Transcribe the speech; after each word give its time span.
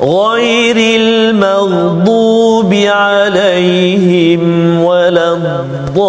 غير 0.00 0.76
المغضوب 1.00 2.72
عليهم 2.72 4.42
ولا 4.84 5.28
الضالين. 5.36 6.00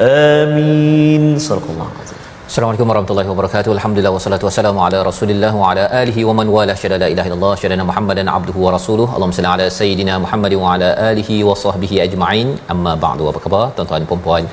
آمين. 0.00 1.38
صدق 1.38 1.62
الله 1.70 1.86
العظيم. 1.86 2.18
Assalamualaikum 2.50 2.90
warahmatullahi 2.90 3.29
wabarakatuh. 3.60 3.78
Alhamdulillah 3.78 4.12
wassalatu 4.16 4.44
wassalamu 4.48 4.80
ala 4.86 4.98
Rasulillah 5.08 5.50
wa 5.60 5.64
ala 5.70 5.84
alihi 6.00 6.22
wa 6.28 6.34
man 6.38 6.48
wala 6.56 6.74
syada 6.82 6.96
la 7.02 7.08
ilaha 7.14 7.28
illallah 7.28 7.52
syadana 7.62 7.84
Muhammadan 7.90 8.28
abduhu 8.36 8.60
wa 8.66 8.70
rasuluh. 8.76 9.06
Allahumma 9.14 9.36
salli 9.38 9.50
ala 9.54 9.66
sayidina 9.78 10.14
Muhammad 10.24 10.52
wa 10.62 10.68
ala 10.74 10.88
alihi 11.10 11.36
wa 11.48 11.54
sahbihi 11.64 11.96
ajma'in. 12.06 12.48
Amma 12.74 12.92
ba'du. 13.04 13.24
Apa 13.30 13.40
khabar 13.44 13.64
tuan-tuan 13.76 14.06
dan 14.10 14.22
puan 14.26 14.44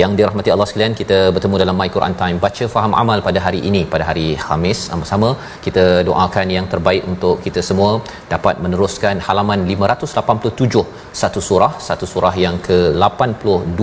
yang 0.00 0.12
dirahmati 0.18 0.52
Allah 0.54 0.68
sekalian? 0.70 0.94
Kita 1.00 1.18
bertemu 1.36 1.62
dalam 1.62 1.76
My 1.82 1.88
Quran 1.96 2.16
Time 2.22 2.38
baca 2.46 2.66
faham 2.74 2.94
amal 3.02 3.20
pada 3.28 3.42
hari 3.46 3.60
ini 3.70 3.82
pada 3.94 4.06
hari 4.10 4.26
Khamis. 4.46 4.80
Sama-sama 4.90 5.30
kita 5.66 5.84
doakan 6.10 6.46
yang 6.56 6.68
terbaik 6.74 7.04
untuk 7.12 7.36
kita 7.46 7.62
semua 7.70 7.90
dapat 8.34 8.56
meneruskan 8.66 9.22
halaman 9.28 9.62
587 9.74 10.95
satu 11.20 11.40
surah, 11.48 11.72
satu 11.88 12.06
surah 12.12 12.34
yang 12.44 12.56
ke-82 12.68 13.82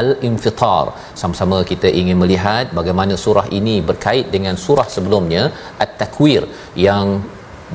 Al-Infitar. 0.00 0.84
Sama-sama 1.20 1.58
kita 1.70 1.88
ingin 2.00 2.16
melihat 2.22 2.66
bagaimana 2.78 3.14
surah 3.24 3.46
ini 3.58 3.76
berkait 3.90 4.26
dengan 4.36 4.54
surah 4.66 4.86
sebelumnya 4.96 5.42
At-Takwir 5.84 6.42
yang 6.88 7.06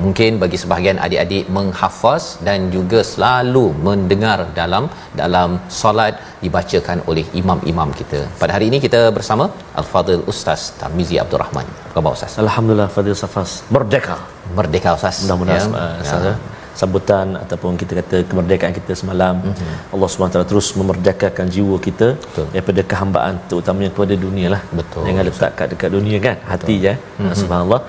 mungkin 0.04 0.32
bagi 0.42 0.58
sebahagian 0.62 0.98
adik-adik 1.06 1.44
menghafaz 1.56 2.24
dan 2.46 2.60
juga 2.76 3.00
selalu 3.10 3.64
mendengar 3.86 4.38
dalam 4.58 4.84
dalam 5.20 5.50
solat 5.80 6.14
dibacakan 6.44 6.98
oleh 7.10 7.24
imam-imam 7.40 7.90
kita. 8.00 8.20
Pada 8.42 8.54
hari 8.56 8.66
ini 8.70 8.80
kita 8.86 9.02
bersama 9.18 9.46
Al-Fadhil 9.82 10.24
Ustaz 10.32 10.62
Tarmizi 10.80 11.18
Abdul 11.24 11.42
Rahman. 11.44 11.66
Apa 11.84 11.94
khabar 11.98 12.12
Ustaz? 12.18 12.34
Alhamdulillah 12.46 12.88
Fadil 12.96 13.18
Safas 13.22 13.52
merdeka. 13.76 14.18
Merdeka 14.58 14.90
Ustaz. 14.98 15.16
Mudah-mudahan 15.24 15.70
Ya. 15.78 15.86
ya. 16.10 16.18
ya. 16.30 16.34
Sambutan 16.80 17.26
ataupun 17.42 17.78
kita 17.80 17.92
kata 18.00 18.16
kemerdekaan 18.30 18.74
kita 18.78 18.92
semalam 19.00 19.34
mm-hmm. 19.42 19.92
Allah 19.94 20.08
SWT 20.10 20.38
terus 20.50 20.68
memerdekakan 20.80 21.46
jiwa 21.56 21.76
kita 21.86 22.08
Betul. 22.24 22.46
daripada 22.54 22.80
kehambaan 22.90 23.34
terutamanya 23.50 23.90
kepada 23.94 24.14
dunia 24.26 24.48
lah 24.54 24.62
Betul. 24.78 25.04
jangan 25.08 25.24
letak 25.28 25.52
kat 25.58 25.66
dekat 25.74 25.90
dunia 25.96 26.18
kan 26.26 26.36
hati 26.52 26.76
je 26.86 26.94
mm-hmm. 26.94 27.36
subhanallah 27.42 27.80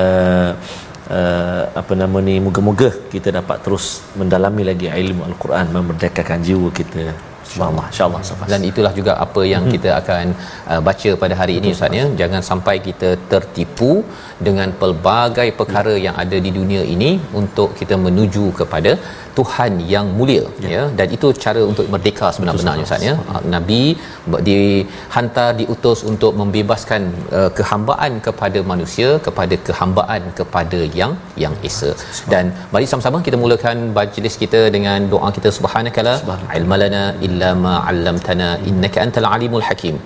uh, 0.00 0.50
uh, 1.18 1.64
apa 1.80 1.92
nama 2.02 2.18
ni 2.28 2.36
moga-moga 2.46 2.90
kita 3.14 3.28
dapat 3.38 3.58
terus 3.66 3.86
mendalami 4.20 4.64
lagi 4.70 4.88
ilmu 5.02 5.22
al-Quran 5.30 5.66
memerdekakan 5.76 6.40
jiwa 6.48 6.70
kita 6.80 7.04
subhanallah 7.52 7.86
insyaallah 7.92 8.20
Safas. 8.28 8.48
dan 8.52 8.60
itulah 8.70 8.92
juga 8.98 9.12
apa 9.24 9.42
yang 9.52 9.64
kita 9.74 9.90
akan 10.00 10.26
uh, 10.72 10.80
baca 10.88 11.10
pada 11.22 11.34
hari 11.40 11.56
ini 11.60 11.70
Ustaz 11.76 11.98
ya. 12.00 12.04
Jangan 12.20 12.42
sampai 12.50 12.76
kita 12.88 13.10
tertipu 13.32 13.90
dengan 14.46 14.68
pelbagai 14.82 15.48
perkara 15.60 15.94
yang 16.06 16.16
ada 16.22 16.38
di 16.46 16.52
dunia 16.58 16.84
ini 16.94 17.10
untuk 17.40 17.68
kita 17.80 17.96
menuju 18.06 18.44
kepada 18.60 18.92
Tuhan 19.36 19.72
yang 19.92 20.06
mulia 20.18 20.44
ya, 20.64 20.70
ya. 20.74 20.82
dan 20.98 21.06
itu 21.16 21.26
cara 21.44 21.60
untuk 21.70 21.86
merdeka 21.92 22.26
sebenar-benarnya 22.34 22.86
Ustaz 22.88 23.08
ya. 23.08 23.14
Nabi 23.54 23.82
dihantar 24.48 25.48
diutus 25.60 26.00
untuk 26.10 26.32
membebaskan 26.40 27.02
uh, 27.38 27.50
kehambaan 27.58 28.12
kepada 28.26 28.60
manusia 28.72 29.08
kepada 29.26 29.56
kehambaan 29.68 30.22
kepada 30.40 30.80
yang 31.00 31.14
yang 31.44 31.54
esa. 31.68 31.90
Dan 32.32 32.44
mari 32.74 32.86
sama-sama 32.92 33.20
kita 33.26 33.38
mulakan 33.44 33.78
majlis 33.98 34.36
kita 34.42 34.60
dengan 34.76 35.08
doa 35.14 35.30
kita. 35.36 35.48
Subhanakala. 35.58 36.14
Ilmalana 36.58 37.04
illa 37.26 37.41
ma 37.64 37.74
'allamtana 37.88 38.48
innaka 38.70 38.98
antal 39.06 39.28
alimul 39.34 39.64
hakim. 39.68 39.96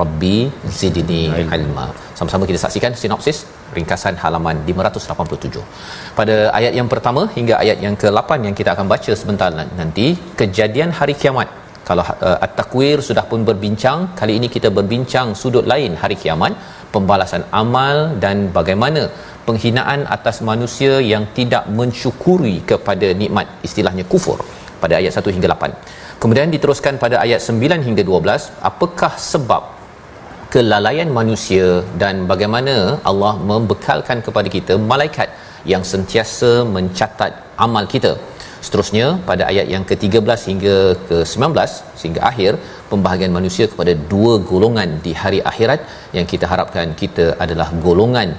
Rabbi 0.00 0.36
zidni 0.78 1.22
ilma. 1.58 1.86
Sama-sama 2.18 2.44
kita 2.50 2.60
saksikan 2.64 2.92
sinopsis 3.02 3.38
ringkasan 3.76 4.14
halaman 4.22 4.56
587 4.70 5.62
pada 6.18 6.36
ayat 6.58 6.72
yang 6.78 6.88
pertama 6.92 7.22
hingga 7.36 7.54
ayat 7.62 7.78
yang 7.84 7.94
ke-8 8.02 8.30
yang 8.46 8.54
kita 8.60 8.70
akan 8.74 8.86
baca 8.94 9.12
sebentar 9.22 9.50
nanti 9.80 10.08
kejadian 10.40 10.92
hari 10.98 11.16
kiamat. 11.22 11.48
Kalau 11.88 12.04
uh, 12.28 12.38
at-takwir 12.44 12.96
sudah 13.08 13.24
pun 13.30 13.40
berbincang 13.48 13.98
kali 14.20 14.32
ini 14.38 14.48
kita 14.54 14.68
berbincang 14.78 15.28
sudut 15.40 15.64
lain 15.72 15.92
hari 16.02 16.16
kiamat 16.22 16.52
pembalasan 16.94 17.42
amal 17.60 17.96
dan 18.24 18.36
bagaimana 18.56 19.02
penghinaan 19.46 20.00
atas 20.16 20.36
manusia 20.50 20.94
yang 21.12 21.24
tidak 21.38 21.64
mensyukuri 21.78 22.56
kepada 22.70 23.10
nikmat 23.20 23.46
istilahnya 23.68 24.04
kufur. 24.12 24.38
Pada 24.82 24.94
ayat 25.00 25.12
1 25.18 25.36
hingga 25.36 25.48
8 25.54 25.70
kemudian 26.22 26.50
diteruskan 26.54 26.94
pada 27.04 27.16
ayat 27.24 27.40
9 27.48 27.86
hingga 27.88 28.02
12 28.10 28.46
apakah 28.70 29.12
sebab 29.30 29.62
kelalaian 30.54 31.10
manusia 31.18 31.66
dan 32.02 32.24
bagaimana 32.30 32.74
Allah 33.10 33.34
membekalkan 33.50 34.18
kepada 34.26 34.48
kita 34.56 34.74
malaikat 34.92 35.28
yang 35.72 35.82
sentiasa 35.92 36.50
mencatat 36.76 37.32
amal 37.66 37.84
kita. 37.94 38.12
Seterusnya 38.66 39.06
pada 39.28 39.42
ayat 39.50 39.66
yang 39.74 39.84
ke-13 39.90 40.40
hingga 40.50 40.76
ke-19 41.08 41.50
sehingga 42.00 42.20
akhir 42.30 42.52
pembahagian 42.90 43.32
manusia 43.38 43.66
kepada 43.72 43.92
dua 44.12 44.34
golongan 44.50 44.90
di 45.06 45.12
hari 45.22 45.40
akhirat 45.50 45.80
yang 46.16 46.26
kita 46.32 46.46
harapkan 46.52 46.94
kita 47.02 47.26
adalah 47.44 47.68
golongan 47.86 48.30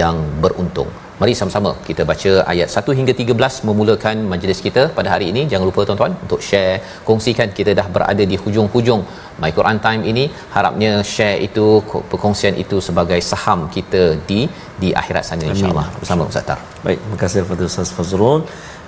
yang 0.00 0.16
beruntung. 0.44 0.90
Mari 1.20 1.32
sama-sama 1.38 1.70
kita 1.88 2.02
baca 2.08 2.32
ayat 2.52 2.68
1 2.78 2.96
hingga 2.98 3.12
13 3.20 3.66
memulakan 3.68 4.16
majlis 4.32 4.58
kita 4.66 4.82
pada 4.96 5.08
hari 5.12 5.26
ini. 5.32 5.42
Jangan 5.52 5.66
lupa 5.68 5.80
tuan-tuan 5.88 6.12
untuk 6.24 6.40
share, 6.48 6.74
kongsikan 7.08 7.48
kita 7.58 7.72
dah 7.78 7.86
berada 7.94 8.24
di 8.32 8.36
hujung-hujung 8.42 9.00
My 9.42 9.50
Quran 9.58 9.78
Time 9.86 10.02
ini. 10.10 10.24
Harapnya 10.56 10.92
share 11.14 11.38
itu, 11.46 11.66
perkongsian 12.12 12.56
itu 12.64 12.78
sebagai 12.88 13.20
saham 13.30 13.62
kita 13.76 14.02
di 14.28 14.40
di 14.82 14.90
akhirat 15.00 15.24
sana 15.28 15.48
insya-Allah. 15.52 15.86
Bersama 16.02 16.28
Ustaz 16.30 16.44
Tar. 16.50 16.60
Baik, 16.84 16.98
terima 17.02 17.18
kasih 17.22 17.38
kepada 17.44 17.64
Ustaz 17.70 17.90
Fazrul. 17.96 18.40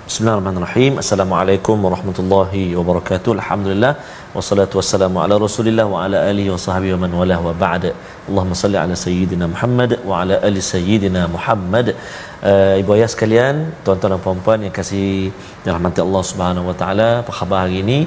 Bismillahirrahmanirrahim. 0.09 0.93
Assalamualaikum 1.01 1.83
warahmatullahi 1.85 2.61
wabarakatuh. 2.77 3.31
Alhamdulillah 3.39 3.91
wassalatu 4.35 4.79
wassalamu 4.79 5.21
ala 5.23 5.35
Rasulillah 5.43 5.85
wa 5.91 5.99
ala 6.05 6.17
alihi 6.29 6.49
wa 6.53 6.57
sahbihi 6.63 6.93
wa 6.95 7.01
man 7.03 7.11
walah 7.19 7.37
wa 7.47 7.53
ba'd. 7.63 7.83
Allahumma 8.29 8.57
salli 8.61 8.77
ala 8.83 8.95
sayyidina 9.03 9.45
Muhammad 9.51 9.91
wa 10.09 10.21
ala 10.21 10.41
ali 10.47 10.63
sayyidina 10.69 11.21
Muhammad. 11.35 11.93
Uh, 12.41 12.81
ibu 12.81 12.89
ayah 12.97 13.09
sekalian, 13.13 13.55
tuan-tuan 13.85 14.15
dan 14.15 14.23
puan-puan 14.25 14.65
yang 14.65 14.73
kasih 14.79 15.29
dirahmati 15.67 16.01
Allah 16.07 16.23
Subhanahu 16.31 16.65
wa 16.71 16.75
taala, 16.81 17.09
apa 17.21 17.31
khabar 17.41 17.61
hari 17.65 17.77
ini? 17.85 17.99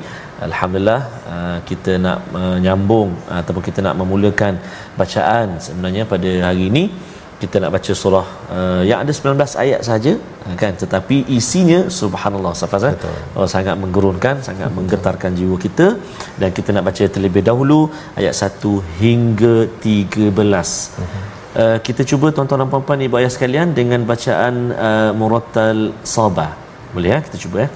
Alhamdulillah 0.48 1.00
uh, 1.34 1.58
kita 1.70 2.02
nak 2.06 2.18
menyambung 2.34 3.14
ataupun 3.40 3.62
kita 3.70 3.78
nak 3.86 3.94
memulakan 4.02 4.58
bacaan 4.98 5.62
sebenarnya 5.68 6.02
pada 6.14 6.32
hari 6.50 6.66
ini 6.72 6.84
kita 7.41 7.55
nak 7.63 7.71
baca 7.75 7.91
surah 8.01 8.27
uh, 8.55 8.81
yang 8.89 8.99
ada 9.03 9.11
19 9.17 9.63
ayat 9.63 9.81
saja 9.89 10.13
kan 10.61 10.73
tetapi 10.81 11.17
isinya 11.37 11.79
subhanallah 11.99 12.53
safaz 12.61 12.83
oh, 13.37 13.47
sangat 13.55 13.75
menggerunkan 13.83 14.35
sangat 14.47 14.69
menggetarkan 14.77 15.31
jiwa 15.39 15.57
kita 15.65 15.87
dan 16.41 16.49
kita 16.57 16.69
nak 16.75 16.85
baca 16.89 17.03
terlebih 17.15 17.43
dahulu 17.49 17.79
ayat 18.21 18.35
1 18.49 19.01
hingga 19.03 19.55
13 19.87 20.35
Uh, 21.61 21.77
kita 21.85 22.01
cuba 22.09 22.27
tuan-tuan 22.35 22.59
dan 22.61 22.69
puan-puan 22.71 23.01
ibu 23.05 23.15
ayah 23.19 23.31
sekalian 23.35 23.67
dengan 23.77 24.01
bacaan 24.09 24.55
uh, 24.87 25.11
murattal 25.19 25.79
sabah 26.15 26.51
boleh 26.93 27.09
ya 27.13 27.19
kita 27.25 27.37
cuba 27.43 27.57
ya 27.65 27.69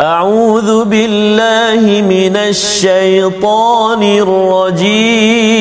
أعوذ 0.00 0.70
بالله 0.92 1.82
من 2.14 2.34
الشيطان 2.52 4.02
الرجيم 4.24 5.60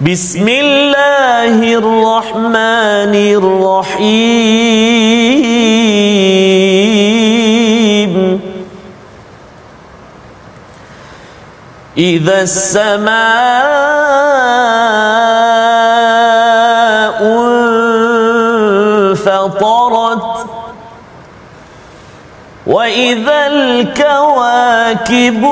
بسم 0.00 0.48
الله 0.48 1.56
الرحمن 1.80 3.14
الرحيم. 3.16 4.36
إذا 11.96 12.42
السماء 12.42 13.16
انفطرت 19.16 20.46
وإذا 22.66 23.46
الكواكب 23.46 25.44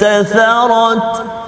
انتثرت 0.00 1.39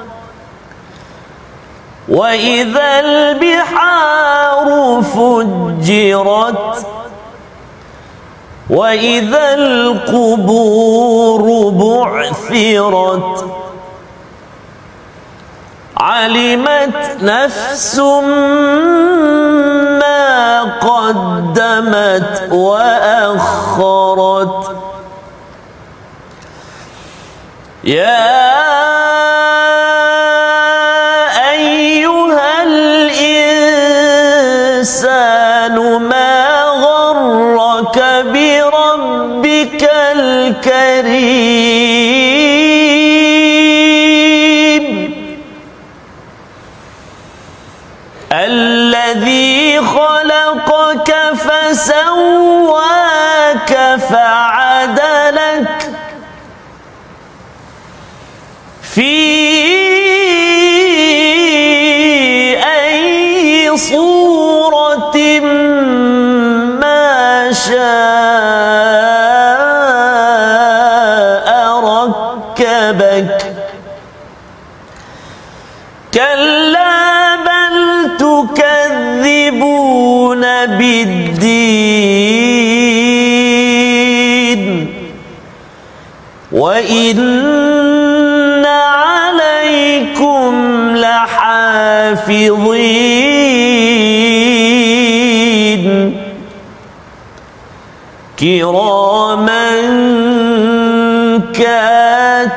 وإذا 2.13 3.01
البحار 3.01 4.69
فجرت 5.03 6.87
وإذا 8.71 9.55
القبور 9.55 11.43
بعثرت 11.71 13.47
علمت 15.97 17.17
نفس 17.23 17.99
ما 20.01 20.63
قدمت 20.63 22.49
وأخرت. 22.53 23.83
يا 27.85 28.92
الكريم 43.83 45.13
الذي 48.33 49.81
خلقك 49.81 51.15
فسواك 51.37 52.81
فعدلك 54.11 55.91
في 58.83 59.13
أي 62.65 63.77
صورة 63.77 65.17
ركبك 72.93 73.43
كلا 76.15 77.37
بل 77.37 77.77
تكذبون 78.19 79.61
بالدين. 80.67 81.73
وإن 86.53 87.19
عليكم 88.67 90.53
لحافظين. 90.97 92.63
كراما 98.39 99.73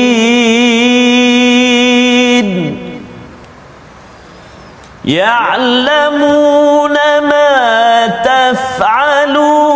يعلمون 5.04 6.92
ما 7.20 8.06
تفعلون. 8.06 9.75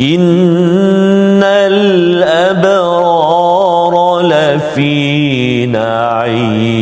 إن 0.00 1.42
الأبرار 1.72 2.94
لفي 4.20 5.66
نعيم 5.66 6.78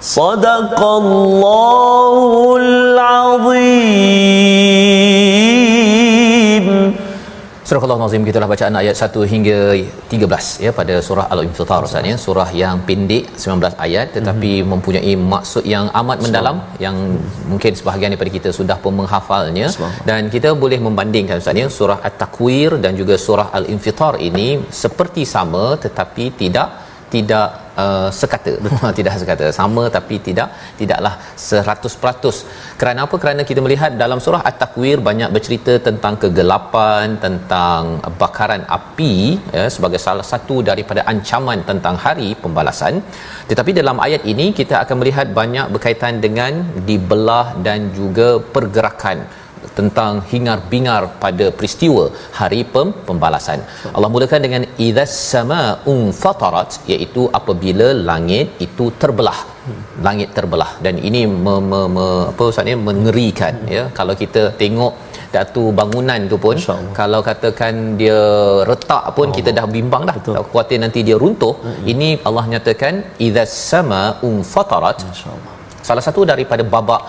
صدق 0.00 0.82
الله 0.82 2.56
العظيم. 2.56 3.61
Surah 7.72 7.84
Allah 7.96 8.20
gitulah 8.28 8.48
bacaan 8.52 8.74
ayat 8.80 8.96
1 9.04 9.28
hingga 9.32 9.58
13 10.08 10.64
ya 10.64 10.70
pada 10.78 10.94
surah 11.06 11.24
Al-Infitar 11.34 11.78
Ustaz 11.86 12.08
ya. 12.10 12.16
Surah 12.24 12.48
yang 12.62 12.76
pendek 12.88 13.24
19 13.44 13.78
ayat 13.84 14.06
tetapi 14.16 14.50
mm-hmm. 14.50 14.72
mempunyai 14.72 15.12
maksud 15.32 15.64
yang 15.74 15.86
amat 16.00 16.18
mendalam 16.24 16.56
yang 16.84 16.96
mungkin 17.52 17.72
sebahagian 17.78 18.12
daripada 18.12 18.32
kita 18.36 18.50
sudah 18.58 18.76
pun 18.82 18.92
menghafalnya. 19.00 19.68
Dan 20.08 20.28
kita 20.34 20.52
boleh 20.64 20.80
membandingkan 20.86 21.40
Ustaz 21.40 21.62
ya 21.62 21.68
surah 21.78 21.98
At-Takwir 22.08 22.76
dan 22.84 22.92
juga 23.00 23.16
surah 23.26 23.48
Al-Infitar 23.60 24.20
ini 24.28 24.48
seperti 24.82 25.24
sama 25.34 25.64
tetapi 25.86 26.26
tidak 26.42 26.68
tidak 27.14 27.61
uh, 27.84 28.08
sekata. 28.20 28.52
Tidak 28.98 29.14
sekata. 29.22 29.46
Sama 29.58 29.84
tapi 29.96 30.16
tidak 30.26 30.48
tidaklah 30.80 31.14
100% 31.36 32.78
kerana 32.80 33.00
apa? 33.06 33.16
Kerana 33.22 33.42
kita 33.50 33.60
melihat 33.64 33.92
dalam 34.02 34.18
surah 34.24 34.42
at-takwir 34.50 34.98
banyak 35.08 35.30
bercerita 35.36 35.74
tentang 35.88 36.14
kegelapan 36.22 37.18
tentang 37.26 38.00
bakaran 38.22 38.64
api 38.78 39.14
ya 39.56 39.66
sebagai 39.76 40.00
salah 40.06 40.26
satu 40.32 40.56
daripada 40.70 41.02
ancaman 41.12 41.60
tentang 41.70 41.96
hari 42.04 42.30
pembalasan. 42.44 43.02
Tetapi 43.50 43.70
dalam 43.80 43.98
ayat 44.06 44.24
ini 44.32 44.48
kita 44.60 44.76
akan 44.82 44.96
melihat 45.02 45.28
banyak 45.40 45.68
berkaitan 45.74 46.16
dengan 46.24 46.52
dibelah 46.88 47.46
dan 47.66 47.92
juga 47.98 48.28
pergerakan 48.56 49.41
tentang 49.78 50.12
hingar-bingar 50.32 51.02
pada 51.24 51.46
peristiwa 51.58 52.04
hari 52.38 52.60
pem, 52.74 52.88
pembalasan. 53.08 53.60
Allah 53.94 54.10
mulakan 54.14 54.42
dengan 54.46 54.64
idzas 54.86 55.14
samaa'un 55.32 56.02
fatarat 56.22 56.80
iaitu 56.92 57.24
apabila 57.40 57.88
langit 58.10 58.48
itu 58.66 58.86
terbelah. 59.02 59.38
Langit 60.06 60.28
terbelah 60.36 60.70
dan 60.84 60.94
ini 61.08 61.22
me, 61.44 61.54
me, 61.70 61.80
me, 61.96 62.06
apa 62.30 62.44
ustaz 62.50 62.78
mengerikan 62.88 63.54
ya 63.74 63.82
kalau 63.98 64.14
kita 64.22 64.42
tengok 64.62 64.94
datu 65.34 65.62
bangunan 65.78 66.20
tu 66.32 66.36
pun 66.44 66.56
kalau 67.00 67.20
katakan 67.28 67.74
dia 68.00 68.18
retak 68.70 69.04
pun 69.16 69.28
oh. 69.30 69.34
kita 69.38 69.50
dah 69.58 69.66
bimbang 69.76 70.04
dah 70.10 70.16
tak 70.26 70.44
khawatir 70.50 70.78
nanti 70.84 71.00
dia 71.08 71.16
runtuh 71.22 71.54
hmm. 71.64 71.84
ini 71.92 72.08
Allah 72.28 72.44
nyatakan 72.52 72.94
idzas 73.26 73.54
samaa'un 73.70 74.36
fatarat 74.54 75.00
salah 75.88 76.04
satu 76.06 76.22
daripada 76.32 76.62
babak 76.74 77.02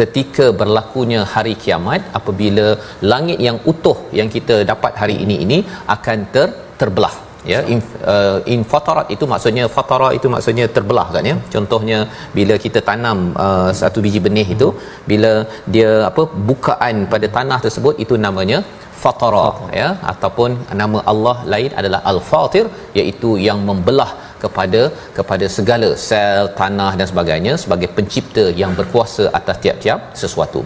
ketika 0.00 0.46
berlakunya 0.60 1.20
hari 1.34 1.54
kiamat 1.62 2.02
apabila 2.18 2.66
langit 3.12 3.38
yang 3.48 3.58
utuh 3.72 3.98
yang 4.18 4.30
kita 4.36 4.56
dapat 4.72 4.92
hari 5.02 5.16
ini 5.24 5.36
ini 5.46 5.58
akan 5.96 6.18
ter 6.34 6.48
terbelah 6.80 7.14
ya. 7.52 7.60
In, 7.72 7.80
uh, 8.12 8.38
in 8.54 8.60
fatarat 8.72 9.08
itu 9.14 9.24
maksudnya 9.32 9.64
fatara 9.76 10.08
itu 10.18 10.28
maksudnya 10.34 10.66
terbelah 10.76 11.08
kan 11.14 11.24
ya. 11.30 11.36
Contohnya 11.54 11.98
bila 12.38 12.56
kita 12.64 12.82
tanam 12.90 13.18
uh, 13.46 13.70
satu 13.80 14.00
biji 14.04 14.22
benih 14.26 14.46
itu 14.56 14.68
bila 15.10 15.32
dia 15.74 15.90
apa 16.10 16.24
bukaan 16.50 16.96
pada 17.14 17.28
tanah 17.38 17.58
tersebut 17.66 17.96
itu 18.04 18.16
namanya 18.26 18.60
fatara 19.04 19.48
ya. 19.80 19.88
Ataupun 20.12 20.50
nama 20.82 21.00
Allah 21.12 21.36
lain 21.54 21.72
adalah 21.82 22.02
al-fatir 22.12 22.66
iaitu 23.00 23.32
yang 23.48 23.60
membelah 23.70 24.10
kepada 24.44 24.82
kepada 25.18 25.46
segala 25.56 25.88
sel 26.06 26.44
tanah 26.60 26.92
dan 27.00 27.06
sebagainya 27.12 27.54
sebagai 27.64 27.88
pencipta 27.96 28.44
yang 28.62 28.72
berkuasa 28.78 29.24
atas 29.38 29.58
tiap-tiap 29.64 30.00
sesuatu. 30.22 30.62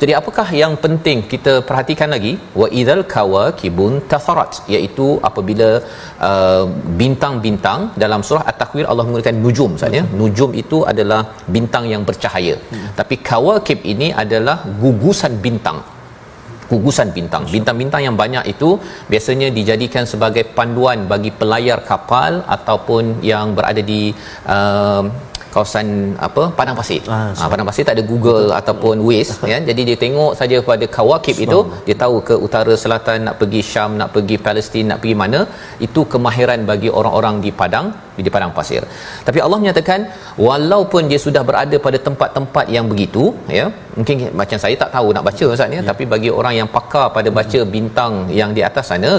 Jadi 0.00 0.12
apakah 0.20 0.46
yang 0.62 0.74
penting 0.84 1.18
kita 1.32 1.54
perhatikan 1.68 2.10
lagi? 2.16 2.32
Wa 2.60 2.68
idzal 2.80 3.02
kawakibun 3.14 3.94
tatharat 4.12 4.52
iaitu 4.74 5.06
apabila 5.28 5.70
uh, 6.28 6.64
bintang-bintang 7.02 7.80
dalam 8.04 8.22
surah 8.28 8.44
at-takwir 8.50 8.86
Allah 8.90 9.06
menggunakan 9.06 9.38
nujum 9.44 9.70
maksudnya 9.74 10.04
nujum 10.20 10.50
itu 10.62 10.80
adalah 10.92 11.20
bintang 11.56 11.86
yang 11.94 12.02
bercahaya. 12.10 12.56
Hmm. 12.70 12.88
tapi 12.98 13.14
kawakib 13.28 13.78
ini 13.92 14.08
adalah 14.22 14.56
gugusan 14.82 15.32
bintang 15.44 15.78
gugusan 16.70 17.08
bintang. 17.16 17.42
Bintang-bintang 17.54 18.02
yang 18.06 18.16
banyak 18.22 18.44
itu 18.54 18.76
biasanya 19.12 19.48
dijadikan 19.58 20.04
sebagai 20.12 20.44
panduan 20.56 21.08
bagi 21.12 21.30
pelayar 21.40 21.80
kapal 21.90 22.44
ataupun 22.56 23.24
yang 23.24 23.56
berada 23.56 23.82
di 23.92 24.12
uh, 24.56 25.02
kawasan 25.54 25.86
apa 26.26 26.42
padang 26.58 26.76
pasir. 26.80 27.02
Ah, 27.16 27.30
ha, 27.38 27.50
padang 27.52 27.68
pasir 27.70 27.84
tak 27.88 27.96
ada 27.98 28.04
Google 28.12 28.44
betul, 28.48 28.58
ataupun. 28.60 28.96
Waze 29.08 29.32
ya. 29.52 29.58
Jadi 29.68 29.82
dia 29.88 29.96
tengok 30.04 30.32
saja 30.40 30.56
pada 30.70 30.86
kawakib 30.96 31.36
itu, 31.46 31.60
dia 31.86 31.96
tahu 32.02 32.16
ke 32.28 32.34
utara 32.46 32.74
selatan 32.82 33.18
nak 33.28 33.36
pergi 33.40 33.62
Syam, 33.70 33.90
nak 34.00 34.10
pergi 34.16 34.36
Palestin, 34.46 34.86
nak 34.90 35.00
pergi 35.02 35.16
mana. 35.22 35.40
Itu 35.86 36.02
kemahiran 36.14 36.62
bagi 36.70 36.90
orang-orang 37.00 37.36
di 37.46 37.52
padang 37.62 37.88
di 38.26 38.30
padang 38.36 38.52
pasir. 38.58 38.82
Tapi 39.26 39.38
Allah 39.44 39.58
menyatakan 39.62 40.00
walaupun 40.48 41.02
dia 41.10 41.20
sudah 41.26 41.42
berada 41.48 41.76
pada 41.86 41.98
tempat-tempat 42.06 42.66
yang 42.76 42.86
begitu 42.92 43.24
ya, 43.58 43.66
mungkin 43.98 44.16
macam 44.40 44.58
saya 44.64 44.74
tak 44.82 44.90
tahu 44.96 45.08
nak 45.16 45.24
baca 45.28 45.44
ustaz 45.54 45.76
ya, 45.76 45.82
tapi 45.90 46.04
bagi 46.14 46.30
orang 46.38 46.54
yang 46.60 46.68
pakar 46.76 47.06
pada 47.16 47.30
baca 47.38 47.60
bintang 47.76 48.12
yang 48.40 48.50
di 48.56 48.64
atas 48.68 48.86
sana 48.92 49.12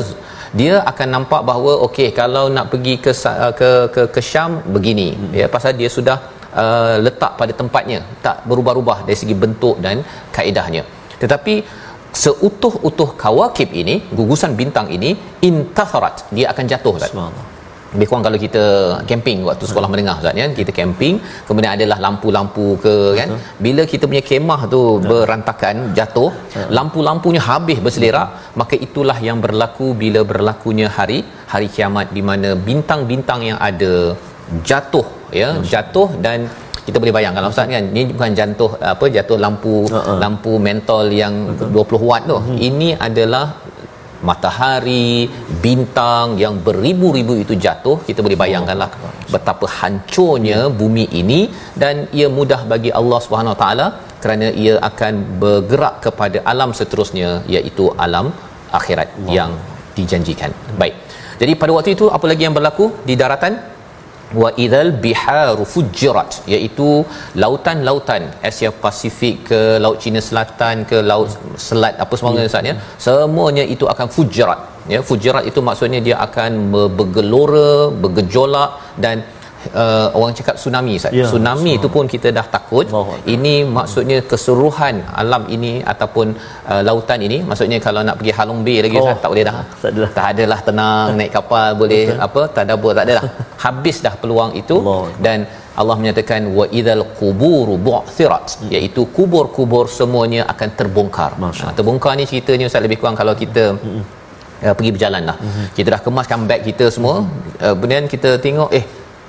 dia 0.60 0.82
akan 0.91 1.08
nampak 1.15 1.41
bahawa 1.50 1.72
okey 1.88 2.10
kalau 2.20 2.46
nak 2.56 2.68
pergi 2.72 2.94
ke 3.06 3.12
ke 3.60 3.70
ke, 3.94 4.01
ke 4.15 4.22
Syam 4.29 4.51
begini. 4.75 5.08
Hmm. 5.13 5.32
ya 5.41 5.48
pasal 5.56 5.74
dia 5.82 5.89
sudah 5.98 6.18
uh, 6.62 6.96
letak 7.06 7.34
pada 7.41 7.53
tempatnya. 7.62 8.00
Tak 8.25 8.38
berubah-ubah 8.50 8.98
dari 9.08 9.18
segi 9.22 9.38
bentuk 9.44 9.77
dan 9.86 10.01
kaedahnya. 10.36 10.84
Tetapi 11.22 11.56
seutuh-utuh 12.24 13.10
kawakib 13.24 13.70
ini 13.82 13.96
gugusan 14.18 14.58
bintang 14.60 14.88
ini 14.89 15.13
intatharat 15.50 16.25
dia 16.36 16.50
akan 16.53 16.65
jatuh 16.72 16.96
kan 17.01 17.12
lebih 17.93 18.05
kurang 18.10 18.24
kalau 18.27 18.39
kita 18.46 18.63
camping 19.10 19.39
waktu 19.50 19.65
sekolah 19.69 19.88
hmm. 19.88 19.96
menengah 19.98 20.15
Ustaz 20.22 20.39
ya 20.41 20.46
kita 20.60 20.72
camping 20.79 21.15
kemudian 21.48 21.72
adalah 21.77 21.98
lampu-lampu 22.05 22.65
ke 22.86 22.96
kan 23.19 23.29
Betul. 23.34 23.63
bila 23.65 23.84
kita 23.91 24.03
punya 24.12 24.24
kemah 24.29 24.62
tu 24.74 24.81
Betul. 24.86 25.10
berantakan 25.10 25.75
jatuh 25.98 26.29
Betul. 26.38 26.67
lampu-lampunya 26.77 27.41
habis 27.50 27.79
berselerak 27.86 28.29
Betul. 28.36 28.58
maka 28.62 28.75
itulah 28.88 29.17
yang 29.27 29.39
berlaku 29.46 29.88
bila 30.03 30.22
berlakunya 30.31 30.89
hari 30.98 31.19
hari 31.53 31.69
kiamat 31.75 32.10
di 32.17 32.24
mana 32.29 32.51
bintang-bintang 32.69 33.41
yang 33.50 33.60
ada 33.69 33.93
jatuh 34.69 35.08
ya 35.41 35.50
Betul. 35.58 35.69
jatuh 35.74 36.10
dan 36.25 36.39
kita 36.89 36.98
boleh 37.01 37.13
bayangkan 37.17 37.41
lah, 37.46 37.51
Ustaz 37.53 37.69
kan 37.74 37.86
ni 37.96 38.01
bukan 38.17 38.34
jatuh 38.39 38.72
apa 38.93 39.05
jatuh 39.15 39.38
lampu 39.46 39.75
uh-uh. 39.86 40.17
lampu 40.24 40.51
mentol 40.67 41.05
yang 41.22 41.34
Betul. 41.53 42.01
20 42.01 42.10
watt 42.10 42.24
tu 42.31 42.38
uh-huh. 42.38 42.58
ini 42.69 42.89
adalah 43.08 43.46
matahari, 44.30 45.30
bintang 45.66 46.36
yang 46.44 46.56
beribu-ribu 46.68 47.34
itu 47.44 47.54
jatuh, 47.66 47.98
kita 48.08 48.20
boleh 48.26 48.40
bayangkanlah 48.44 48.90
betapa 49.34 49.66
hancurnya 49.80 50.60
bumi 50.82 51.06
ini 51.22 51.40
dan 51.82 51.96
ia 52.20 52.28
mudah 52.38 52.62
bagi 52.74 52.92
Allah 53.00 53.20
Subhanahu 53.26 53.56
Wa 53.56 53.60
Taala 53.64 53.88
kerana 54.24 54.48
ia 54.64 54.76
akan 54.90 55.14
bergerak 55.44 55.96
kepada 56.06 56.40
alam 56.52 56.72
seterusnya 56.80 57.30
iaitu 57.56 57.88
alam 58.06 58.28
akhirat 58.80 59.10
wow. 59.26 59.34
yang 59.38 59.52
dijanjikan. 59.98 60.52
Baik. 60.82 60.96
Jadi 61.42 61.54
pada 61.62 61.72
waktu 61.78 61.92
itu 61.96 62.06
apa 62.18 62.26
lagi 62.32 62.44
yang 62.48 62.56
berlaku 62.58 62.86
di 63.10 63.16
daratan? 63.22 63.54
Wa 64.41 64.50
idzal 64.63 64.89
biharu 65.03 65.63
fujirat 65.74 66.45
iaitu 66.53 66.89
lautan-lautan 67.43 68.24
Asia 68.50 68.69
Pasifik 68.83 69.36
ke 69.50 69.62
laut 69.83 69.98
Cina 70.03 70.21
Selatan 70.27 70.86
ke 70.91 70.98
laut 71.12 71.29
Selat 71.67 71.95
apa 72.03 72.13
semuanya 72.19 72.43
hmm. 72.45 72.51
Ustaz 72.51 72.69
ya 72.69 72.75
semuanya 73.05 73.63
itu 73.75 73.88
akan 73.93 74.07
fujirat 74.17 74.59
ya 74.93 75.00
fujirat 75.09 75.43
itu 75.50 75.59
maksudnya 75.69 76.01
dia 76.07 76.17
akan 76.27 76.51
bergelora 77.00 77.71
bergejolak 78.03 78.71
dan 79.05 79.25
uh, 79.82 80.08
orang 80.18 80.34
cakap 80.39 80.56
tsunami 80.62 80.94
Ustaz. 81.00 81.13
Ya, 81.20 81.25
tsunami 81.30 81.72
itu 81.80 81.88
pun 81.96 82.06
kita 82.13 82.30
dah 82.38 82.46
takut. 82.56 82.88
Oh, 82.98 83.06
ini 83.36 83.56
maksudnya 83.78 84.18
keseluruhan 84.32 84.96
alam 85.22 85.46
ini 85.56 85.74
ataupun 85.94 86.28
uh, 86.72 86.82
lautan 86.88 87.22
ini 87.28 87.39
maksudnya 87.50 87.80
kalau 87.88 88.04
nak 88.08 88.18
pergi 88.20 88.34
Halong 88.39 88.62
Bay 88.68 88.78
lagi 88.86 88.98
oh, 88.98 89.04
Ustaz 89.04 89.18
tak 89.24 89.32
boleh 89.34 89.46
dah. 89.50 89.56
Tak 89.84 89.89
adalah. 89.94 90.12
Tak 90.18 90.28
adalah 90.34 90.60
tenang 90.68 91.08
naik 91.20 91.32
kapal 91.38 91.70
boleh 91.82 92.04
Betul. 92.10 92.25
apa 92.28 92.42
tadabbur 92.58 92.94
tak 93.00 93.06
adalah. 93.08 93.25
Habis 93.66 93.98
dah 94.06 94.13
peluang 94.22 94.51
itu 94.62 94.78
Allah. 94.80 95.01
dan 95.25 95.39
Allah 95.80 95.96
menyatakan 96.01 96.42
wa 96.58 96.66
idzal 96.80 97.04
quburu 97.20 97.75
bu'thirat 97.88 98.46
hmm. 98.51 98.72
iaitu 98.75 99.01
kubur-kubur 99.18 99.86
semuanya 99.98 100.42
akan 100.54 100.70
terbongkar. 100.80 101.32
Ha, 101.39 101.72
terbongkar 101.78 102.13
ni 102.20 102.24
ceritanya 102.32 102.66
Ustaz 102.70 102.84
lebih 102.88 102.98
kurang 103.01 103.16
kalau 103.22 103.34
kita 103.44 103.66
hmm. 103.80 104.01
uh, 104.66 104.74
pergi 104.78 104.92
berjalan 104.96 105.24
lah. 105.30 105.38
Hmm. 105.44 105.68
Kita 105.78 105.88
dah 105.96 106.01
kemaskan 106.08 106.48
beg 106.51 106.62
kita 106.70 106.88
semua. 106.96 107.16
Hmm. 107.24 107.30
Uh, 107.63 107.74
kemudian 107.80 108.06
kita 108.13 108.32
tengok 108.46 108.72
eh 108.80 108.86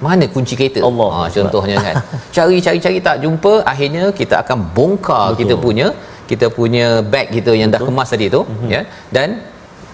mana 0.07 0.25
kunci 0.35 0.55
kereta? 0.61 0.81
Allah. 0.89 1.11
ha 1.17 1.23
contohnya 1.37 1.77
kan. 1.87 1.97
Cari-cari-cari 2.37 2.99
tak 3.09 3.17
jumpa 3.25 3.53
akhirnya 3.73 4.05
kita 4.21 4.35
akan 4.43 4.59
bongkar 4.77 5.27
Betul. 5.29 5.41
kita 5.41 5.55
punya 5.65 5.89
kita 6.31 6.47
punya 6.59 6.87
beg 7.13 7.29
kita 7.37 7.53
yang 7.61 7.71
Betul. 7.71 7.87
dah 7.87 7.89
kemas 7.89 8.11
tadi 8.15 8.27
tu 8.37 8.43
mm-hmm. 8.45 8.71
ya. 8.75 8.83
Dan 9.17 9.29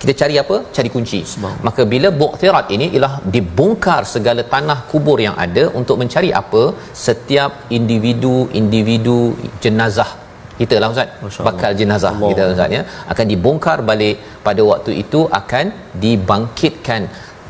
kita 0.00 0.12
cari 0.20 0.34
apa? 0.42 0.56
Cari 0.76 0.88
kunci. 0.94 1.20
Maka 1.66 1.82
bila 1.92 2.08
buqtirat 2.20 2.66
ini 2.76 2.86
ialah 2.96 3.14
dibongkar 3.34 4.02
segala 4.14 4.42
tanah 4.54 4.78
kubur 4.90 5.18
yang 5.26 5.36
ada 5.46 5.64
untuk 5.80 5.96
mencari 6.02 6.30
apa? 6.42 6.62
Setiap 7.06 7.52
individu-individu 7.78 9.18
jenazah 9.64 10.10
kita 10.60 10.76
lah 10.82 10.88
Ustaz. 10.92 11.40
Bakal 11.48 11.70
jenazah 11.80 12.12
Allah. 12.14 12.28
kita 12.32 12.44
Ustaz 12.52 12.76
ya. 12.76 12.82
Akan 13.12 13.26
dibongkar 13.32 13.78
balik 13.90 14.16
pada 14.46 14.62
waktu 14.70 14.92
itu 15.02 15.20
akan 15.40 15.66
dibangkitkan 16.04 17.02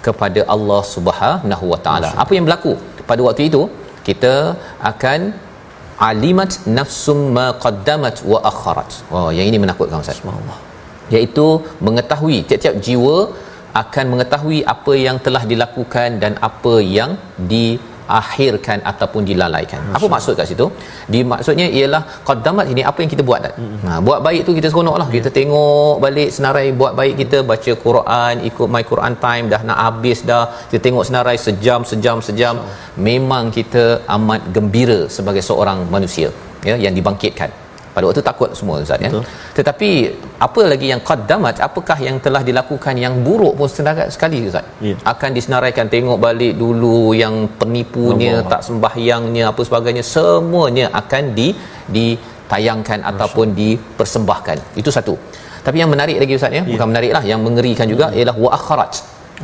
kepada 0.06 0.40
Allah 0.54 0.80
Subhanahu 0.94 1.64
Wa 1.72 1.78
Taala. 1.86 2.10
Apa 2.24 2.32
yang 2.36 2.44
berlaku 2.46 2.74
pada 3.10 3.20
waktu 3.26 3.48
itu? 3.50 3.62
Kita 4.08 4.34
akan 4.90 5.20
alimat 6.10 6.52
nafsum 6.78 7.18
ma 7.36 7.46
qaddamat 7.64 8.16
wa 8.32 8.38
akharat. 8.50 8.90
Wah, 9.12 9.30
yang 9.38 9.46
ini 9.50 9.58
menakutkan 9.64 10.04
Ustaz. 10.04 10.20
Subhanallah. 10.20 10.58
Iaitu 11.14 11.46
mengetahui 11.86 12.38
tiap-tiap 12.48 12.76
jiwa 12.86 13.16
akan 13.82 14.04
mengetahui 14.12 14.58
apa 14.74 14.92
yang 15.06 15.16
telah 15.26 15.42
dilakukan 15.52 16.10
dan 16.22 16.32
apa 16.48 16.74
yang 16.96 17.10
di 17.52 17.66
akhirkan 18.20 18.78
ataupun 18.90 19.22
dilalaikan. 19.30 19.80
Masya 19.82 19.98
apa 19.98 20.06
maksud 20.14 20.32
kat 20.38 20.46
situ? 20.50 20.66
Di 21.12 21.20
maksudnya 21.32 21.66
ialah 21.78 22.02
qaddamat 22.28 22.66
ini 22.72 22.82
apa 22.90 22.98
yang 23.02 23.10
kita 23.14 23.22
buat 23.28 23.40
kan? 23.46 23.54
Hmm. 23.60 23.76
Ha, 23.86 23.98
buat 24.06 24.20
baik 24.26 24.42
tu 24.48 24.54
kita 24.58 24.70
seronoklah. 24.72 25.08
Kita 25.16 25.30
tengok 25.38 25.94
balik 26.04 26.30
senarai 26.36 26.66
buat 26.80 26.94
baik 27.00 27.14
kita 27.22 27.40
baca 27.50 27.72
Quran, 27.86 28.34
ikut 28.50 28.68
my 28.76 28.84
Quran 28.90 29.14
time 29.26 29.44
dah 29.52 29.60
nak 29.68 29.78
habis 29.86 30.20
dah. 30.30 30.44
Kita 30.70 30.80
tengok 30.88 31.04
senarai 31.10 31.36
sejam 31.46 31.82
sejam 31.92 32.18
sejam. 32.28 32.56
Memang 33.08 33.44
kita 33.58 33.84
amat 34.16 34.42
gembira 34.56 35.00
sebagai 35.18 35.44
seorang 35.50 35.78
manusia 35.96 36.30
ya 36.68 36.76
yang 36.84 36.94
dibangkitkan 36.98 37.65
pada 37.96 38.04
waktu 38.08 38.22
takut 38.28 38.50
semua 38.58 38.76
ustaz 38.84 39.04
ya 39.04 39.10
tetapi 39.58 39.90
apa 40.46 40.62
lagi 40.72 40.86
yang 40.92 41.00
qaddamat 41.10 41.62
apakah 41.68 41.98
yang 42.06 42.16
telah 42.24 42.42
dilakukan 42.48 42.94
yang 43.04 43.14
buruk 43.26 43.54
pun 43.60 43.68
senarai 43.76 44.08
sekali 44.16 44.40
ustaz 44.48 44.66
ya. 44.88 44.96
akan 45.12 45.30
disenaraikan 45.38 45.88
tengok 45.94 46.18
balik 46.26 46.54
dulu 46.62 46.98
yang 47.22 47.36
penipunya 47.60 48.34
Allah. 48.36 48.50
tak 48.52 48.62
sembahyangnya 48.68 49.44
apa 49.52 49.62
sebagainya 49.68 50.04
semuanya 50.14 50.86
akan 51.00 51.24
di 51.38 51.48
ditayangkan 51.96 52.98
Masya. 53.00 53.10
ataupun 53.12 53.46
dipersembahkan 53.60 54.58
itu 54.82 54.92
satu 54.98 55.16
tapi 55.68 55.76
yang 55.82 55.90
menarik 55.94 56.18
lagi 56.22 56.36
ustaz 56.38 56.52
ya, 56.58 56.62
ya. 56.62 56.72
bukan 56.72 56.88
menariklah 56.92 57.24
yang 57.32 57.40
mengerikan 57.46 57.88
juga 57.94 58.08
hmm. 58.08 58.18
ialah 58.18 58.36
wa 58.44 58.50
akharat 58.58 58.92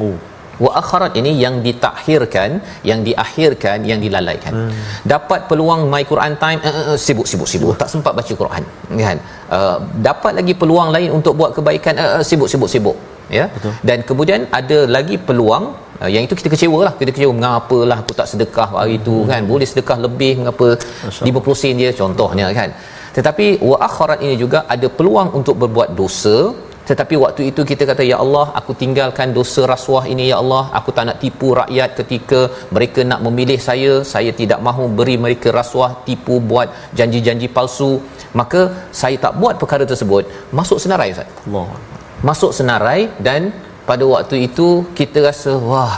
oh 0.04 0.16
wa 0.64 0.70
akharat 0.80 1.12
ini 1.20 1.32
yang 1.44 1.54
ditakhirkan 1.66 2.50
yang 2.90 3.00
diakhirkan 3.08 3.78
yang 3.90 4.00
dilalaikan. 4.04 4.52
Hmm. 4.52 4.72
dapat 5.12 5.40
peluang 5.50 5.82
my 5.92 6.02
Quran 6.10 6.34
time 6.42 6.60
uh, 6.68 6.74
uh, 6.92 6.98
sibuk 7.04 7.26
sibuk 7.30 7.48
sibuk. 7.52 7.74
Tak 7.82 7.90
sempat 7.94 8.12
baca 8.18 8.32
Quran 8.42 8.62
kan? 9.06 9.18
Uh, 9.56 9.76
dapat 10.08 10.32
lagi 10.38 10.54
peluang 10.62 10.90
lain 10.96 11.10
untuk 11.18 11.34
buat 11.40 11.50
kebaikan 11.56 11.96
uh, 12.04 12.10
uh, 12.18 12.22
sibuk 12.30 12.50
sibuk 12.52 12.70
sibuk 12.74 12.96
ya? 13.38 13.46
Betul. 13.54 13.72
dan 13.88 13.98
kemudian 14.08 14.40
ada 14.60 14.78
lagi 14.96 15.16
peluang 15.28 15.64
uh, 16.02 16.10
yang 16.14 16.24
itu 16.26 16.34
kita 16.40 16.50
kecewa 16.54 16.80
lah. 16.88 16.94
Kita 17.00 17.10
kecewa 17.14 17.32
mengapalah 17.40 17.98
aku 18.02 18.12
tak 18.20 18.28
sedekah 18.32 18.68
hari 18.76 18.96
itu 19.00 19.16
hmm. 19.18 19.28
kan? 19.30 19.40
Boleh 19.52 19.68
sedekah 19.72 19.98
lebih 20.06 20.32
mengapa? 20.40 20.68
50 21.28 21.60
sen 21.62 21.80
dia 21.82 21.92
contohnya 22.02 22.48
kan? 22.60 22.70
Tetapi 23.16 23.46
wa 23.70 23.76
akharat 23.88 24.20
ini 24.26 24.34
juga 24.44 24.58
ada 24.74 24.88
peluang 24.98 25.28
untuk 25.38 25.56
berbuat 25.62 25.88
dosa 26.00 26.36
tetapi 26.90 27.14
waktu 27.24 27.42
itu 27.50 27.62
kita 27.70 27.84
kata 27.90 28.02
ya 28.10 28.16
Allah 28.24 28.46
aku 28.60 28.72
tinggalkan 28.82 29.30
dosa 29.38 29.62
rasuah 29.72 30.04
ini 30.12 30.24
ya 30.32 30.36
Allah. 30.42 30.64
Aku 30.78 30.90
tak 30.96 31.06
nak 31.08 31.18
tipu 31.22 31.48
rakyat 31.60 31.90
ketika 32.00 32.40
mereka 32.74 33.00
nak 33.10 33.20
memilih 33.26 33.58
saya. 33.68 33.92
Saya 34.12 34.32
tidak 34.40 34.60
mahu 34.68 34.86
beri 34.98 35.16
mereka 35.24 35.48
rasuah 35.60 35.90
tipu 36.08 36.36
buat 36.50 36.68
janji-janji 37.00 37.48
palsu. 37.56 37.92
Maka 38.40 38.60
saya 39.02 39.16
tak 39.24 39.34
buat 39.42 39.56
perkara 39.62 39.86
tersebut. 39.92 40.24
Masuk 40.60 40.78
senarai 40.84 41.10
Ustaz. 41.14 41.30
Allah 41.48 41.66
masuk 42.28 42.50
senarai 42.58 43.00
dan 43.26 43.50
pada 43.88 44.04
waktu 44.14 44.36
itu 44.48 44.68
kita 44.98 45.18
rasa 45.28 45.52
wah 45.70 45.94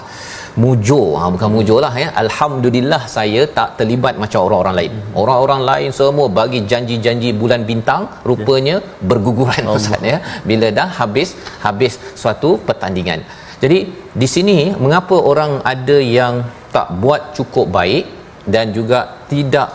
mujur. 0.63 1.07
Ha, 1.19 1.31
bukan 1.35 1.51
mujur 1.57 1.79
lah 1.85 1.93
ya. 2.03 2.09
Alhamdulillah 2.23 3.03
saya 3.17 3.43
tak 3.59 3.69
terlibat 3.79 4.15
macam 4.23 4.41
orang-orang 4.47 4.75
lain. 4.79 4.93
Orang-orang 5.23 5.63
lain 5.71 5.91
semua 5.99 6.27
bagi 6.39 6.61
janji-janji 6.73 7.31
bulan 7.43 7.63
bintang 7.71 8.03
rupanya 8.31 8.77
berguguran 9.11 9.71
ustaz 9.77 10.11
ya. 10.13 10.19
Bila 10.51 10.69
dah 10.81 10.89
habis 11.01 11.31
habis 11.67 11.95
suatu 12.23 12.53
pertandingan. 12.69 13.23
Jadi 13.63 13.79
di 14.23 14.29
sini 14.35 14.59
mengapa 14.85 15.17
orang 15.31 15.53
ada 15.73 15.99
yang 16.19 16.35
tak 16.75 16.89
buat 17.03 17.23
cukup 17.37 17.67
baik 17.79 18.05
dan 18.55 18.75
juga 18.77 19.01
tidak 19.33 19.69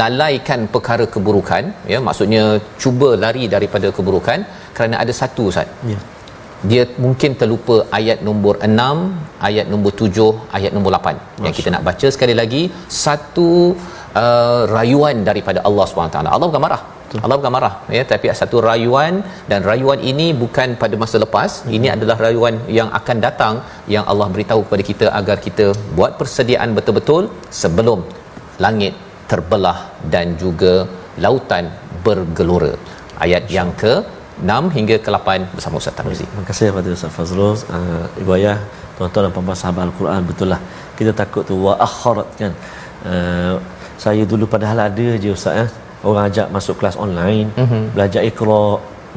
lalaikan 0.00 0.60
perkara 0.74 1.04
keburukan 1.14 1.64
ya? 1.92 1.98
Maksudnya 2.06 2.44
cuba 2.82 3.08
lari 3.24 3.44
daripada 3.54 3.88
keburukan 3.96 4.38
kerana 4.76 4.96
ada 5.02 5.12
satu 5.20 5.44
Ustaz. 5.50 5.68
Ya. 5.92 5.98
Dia 6.70 6.82
mungkin 7.04 7.30
terlupa 7.40 7.76
ayat 7.98 8.18
nombor 8.26 8.54
6 8.68 9.48
ayat 9.48 9.66
nombor 9.72 9.92
7 9.96 10.56
ayat 10.58 10.72
nombor 10.76 10.92
8 10.98 11.44
yang 11.44 11.54
kita 11.58 11.68
nak 11.74 11.84
baca 11.88 12.06
sekali 12.14 12.34
lagi 12.40 12.62
satu 13.04 13.50
uh, 14.22 14.62
rayuan 14.76 15.18
daripada 15.28 15.60
Allah 15.68 15.84
SWT 15.88 16.18
Allah 16.36 16.48
bukan 16.52 16.64
marah. 16.66 16.82
Allah 17.24 17.36
bukan 17.40 17.52
marah 17.56 17.74
ya. 17.96 18.02
Tapi 18.10 18.30
satu 18.40 18.56
rayuan 18.70 19.14
dan 19.50 19.60
rayuan 19.70 20.00
ini 20.10 20.26
bukan 20.42 20.78
pada 20.82 20.94
masa 21.02 21.16
lepas. 21.24 21.50
Hmm. 21.62 21.74
ini 21.76 21.88
adalah 21.94 22.16
rayuan 22.26 22.54
yang 22.78 22.88
akan 23.00 23.16
datang 23.26 23.54
yang 23.94 24.04
Allah 24.12 24.28
beritahu 24.34 24.62
kepada 24.66 24.84
kita 24.90 25.06
agar 25.20 25.36
kita 25.46 25.66
buat 25.98 26.14
persediaan 26.20 26.70
betul-betul 26.78 27.24
sebelum 27.62 28.00
langit 28.64 28.94
terbelah 29.30 29.78
dan 30.14 30.38
juga 30.42 30.74
lautan 31.24 31.66
bergelora. 32.06 32.72
Ayat 33.24 33.44
yang 33.56 33.70
ke 33.82 33.94
6 34.40 34.76
hingga 34.76 34.96
ke 35.04 35.10
8 35.12 35.54
bersama 35.56 35.74
Ustaz 35.80 35.94
Tarmizi. 35.98 36.26
Terima 36.30 36.44
kasih 36.50 36.64
kepada 36.72 36.88
Ustaz 36.96 37.12
Fazrul, 37.16 37.54
uh, 37.76 38.04
ibu 38.22 38.32
ayah, 38.38 38.58
tuan-tuan 38.96 39.28
dan 39.28 39.32
puan-puan 39.36 39.58
sahabat 39.62 39.82
Al-Quran 39.88 40.20
betul 40.30 40.48
lah. 40.52 40.60
Kita 40.98 41.12
takut 41.20 41.42
tu 41.48 41.56
wa 41.66 41.74
akharat 41.86 42.28
kan. 42.40 42.52
Uh, 43.04 43.54
saya 44.04 44.22
dulu 44.32 44.44
padahal 44.54 44.88
ada 44.88 45.08
je 45.22 45.30
Ustaz 45.38 45.54
ya. 45.60 45.66
Orang 46.00 46.24
ajak 46.28 46.46
masuk 46.48 46.80
kelas 46.80 46.96
online, 46.96 47.52
mm-hmm. 47.60 47.82
belajar 47.92 48.20
Iqra 48.24 48.66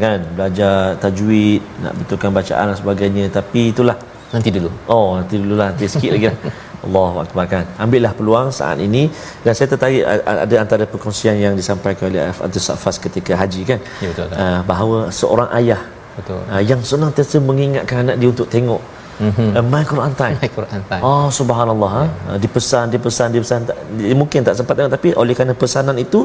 kan, 0.03 0.19
belajar 0.35 0.99
tajwid, 0.99 1.61
nak 1.79 1.93
betulkan 1.99 2.31
bacaan 2.35 2.65
dan 2.71 2.77
sebagainya 2.81 3.25
tapi 3.31 3.71
itulah 3.71 3.95
Nanti 4.33 4.49
dulu. 4.49 4.69
Oh, 4.89 5.13
nanti 5.13 5.37
dululah, 5.37 5.69
nanti 5.69 5.85
sikit 5.85 6.09
lagi 6.09 6.27
lah. 6.33 6.37
Allahu 6.87 7.17
Akbar 7.25 7.45
kan. 7.53 7.65
Ambillah 7.83 8.13
peluang 8.19 8.47
saat 8.59 8.77
ini 8.87 9.03
dan 9.43 9.51
saya 9.57 9.67
tertarik 9.73 10.03
ada 10.45 10.55
antara 10.63 10.83
perkongsian 10.93 11.35
yang 11.45 11.53
disampaikan 11.61 12.05
oleh 12.11 12.21
Abdul 12.47 12.63
Safas 12.69 12.97
ketika 13.05 13.33
haji 13.41 13.61
kan. 13.71 13.79
Ya, 14.03 14.09
betul, 14.11 14.25
betul. 14.27 14.37
Uh, 14.43 14.59
bahawa 14.71 14.99
seorang 15.19 15.49
ayah 15.59 15.81
Betul. 16.17 16.41
uh, 16.53 16.63
yang 16.71 16.81
senantiasa 16.91 17.37
mengingatkan 17.49 17.97
anak 18.05 18.15
dia 18.21 18.29
untuk 18.33 18.47
tengok 18.55 18.81
mm-hmm. 19.25 19.49
uh, 19.57 19.65
My 19.73 19.83
Quran 19.91 20.13
Time. 20.21 20.37
My 20.43 20.51
Quran 20.57 20.81
Time. 20.89 21.03
Oh 21.07 21.27
subhanallah 21.39 21.93
ya. 21.95 22.03
ha. 22.05 22.37
dipesan 22.43 22.85
dipesan 22.93 23.27
dipesan 23.35 23.59
tak, 23.69 23.77
dia 23.97 24.15
mungkin 24.21 24.39
tak 24.47 24.55
sempat 24.59 24.73
tengok 24.77 24.93
tapi 24.97 25.09
oleh 25.21 25.33
kerana 25.37 25.55
pesanan 25.63 25.97
itu 26.05 26.19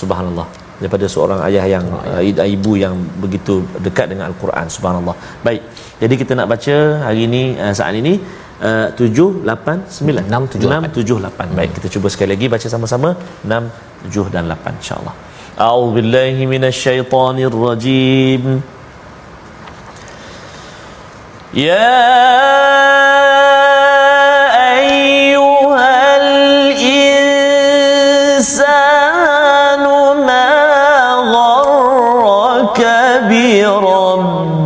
subhanallah 0.00 0.48
daripada 0.80 1.06
seorang 1.14 1.40
ayah 1.48 1.64
yang 1.74 1.86
uh, 2.10 2.22
ibu 2.56 2.72
yang 2.84 2.94
begitu 3.22 3.54
dekat 3.86 4.06
dengan 4.10 4.30
al-Quran 4.30 4.66
subhanallah. 4.76 5.16
Baik. 5.46 5.62
Jadi 6.02 6.14
kita 6.22 6.32
nak 6.38 6.48
baca 6.54 6.76
hari 7.06 7.22
ini 7.28 7.42
uh, 7.62 7.74
saat 7.78 7.94
ini 8.02 8.14
uh, 8.62 8.88
789 8.96 10.26
678 10.26 11.04
678 11.04 11.48
hmm. 11.48 11.56
baik 11.58 11.70
kita 11.78 11.88
cuba 11.94 12.08
sekali 12.12 12.30
lagi 12.34 12.46
baca 12.54 12.68
sama-sama. 12.74 13.10
67 13.46 14.34
dan 14.34 14.44
8 14.50 14.80
insyaallah. 14.80 15.14
A'udzu 15.58 15.94
billahi 15.96 16.42
minasyaitonir 16.46 17.54
rajim 17.66 18.62
ya 21.54 21.86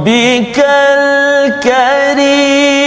بربك 0.02 0.58
الكريم 0.98 2.81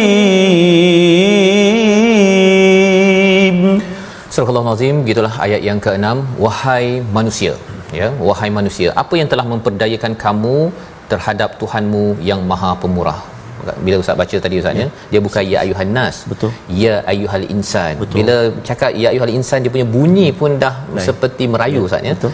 Surah 4.35 4.51
Al-Nazim 4.61 4.95
gitulah 5.09 5.33
ayat 5.45 5.61
yang 5.67 5.79
ke-6 5.85 6.07
wahai 6.45 6.85
manusia 7.17 7.53
ya 7.99 8.07
wahai 8.27 8.49
manusia 8.59 8.89
apa 9.03 9.13
yang 9.19 9.29
telah 9.31 9.45
memperdayakan 9.53 10.13
kamu 10.23 10.57
terhadap 11.11 11.49
Tuhanmu 11.61 12.05
yang 12.29 12.41
Maha 12.51 12.71
Pemurah 12.83 13.19
bila 13.85 13.95
ustaz 14.01 14.15
baca 14.21 14.37
tadi 14.45 14.55
ustaz 14.61 14.81
ya 14.81 14.87
dia 15.11 15.19
bukan 15.25 15.43
ya 15.53 15.57
ayuhan 15.63 15.89
nas 15.97 16.15
Betul. 16.31 16.51
ya 16.83 16.93
ayuhal 17.11 17.45
insan 17.55 17.93
Betul. 18.01 18.15
bila 18.19 18.35
cakap 18.69 18.91
ya 19.03 19.07
ayuhal 19.13 19.33
insan 19.39 19.59
dia 19.65 19.71
punya 19.75 19.87
bunyi 19.95 20.27
pun 20.39 20.51
dah 20.63 20.75
seperti 21.07 21.43
merayu 21.53 21.81
ustaz 21.89 22.09
ya 22.09 22.13
Betul. 22.17 22.31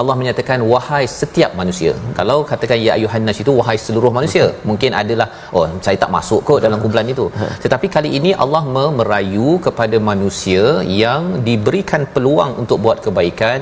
Allah 0.00 0.14
menyatakan 0.20 0.58
wahai 0.72 1.04
setiap 1.20 1.50
manusia. 1.60 1.92
Kalau 2.18 2.38
katakan 2.50 2.78
ya 2.86 2.92
ayuhan 2.98 3.24
nas 3.28 3.38
itu 3.44 3.52
wahai 3.60 3.76
seluruh 3.86 4.12
manusia. 4.18 4.46
Mungkin 4.70 4.90
adalah 5.02 5.28
oh 5.56 5.64
saya 5.86 5.96
tak 6.04 6.10
masuk 6.16 6.40
kot 6.48 6.60
dalam 6.66 6.78
kumpulan 6.82 7.08
itu. 7.14 7.26
Tetapi 7.64 7.86
kali 7.96 8.10
ini 8.18 8.32
Allah 8.44 8.62
me- 8.74 8.94
merayu 9.00 9.50
kepada 9.66 9.98
manusia 10.10 10.64
yang 11.02 11.22
diberikan 11.48 12.04
peluang 12.14 12.52
untuk 12.64 12.78
buat 12.86 13.00
kebaikan 13.06 13.60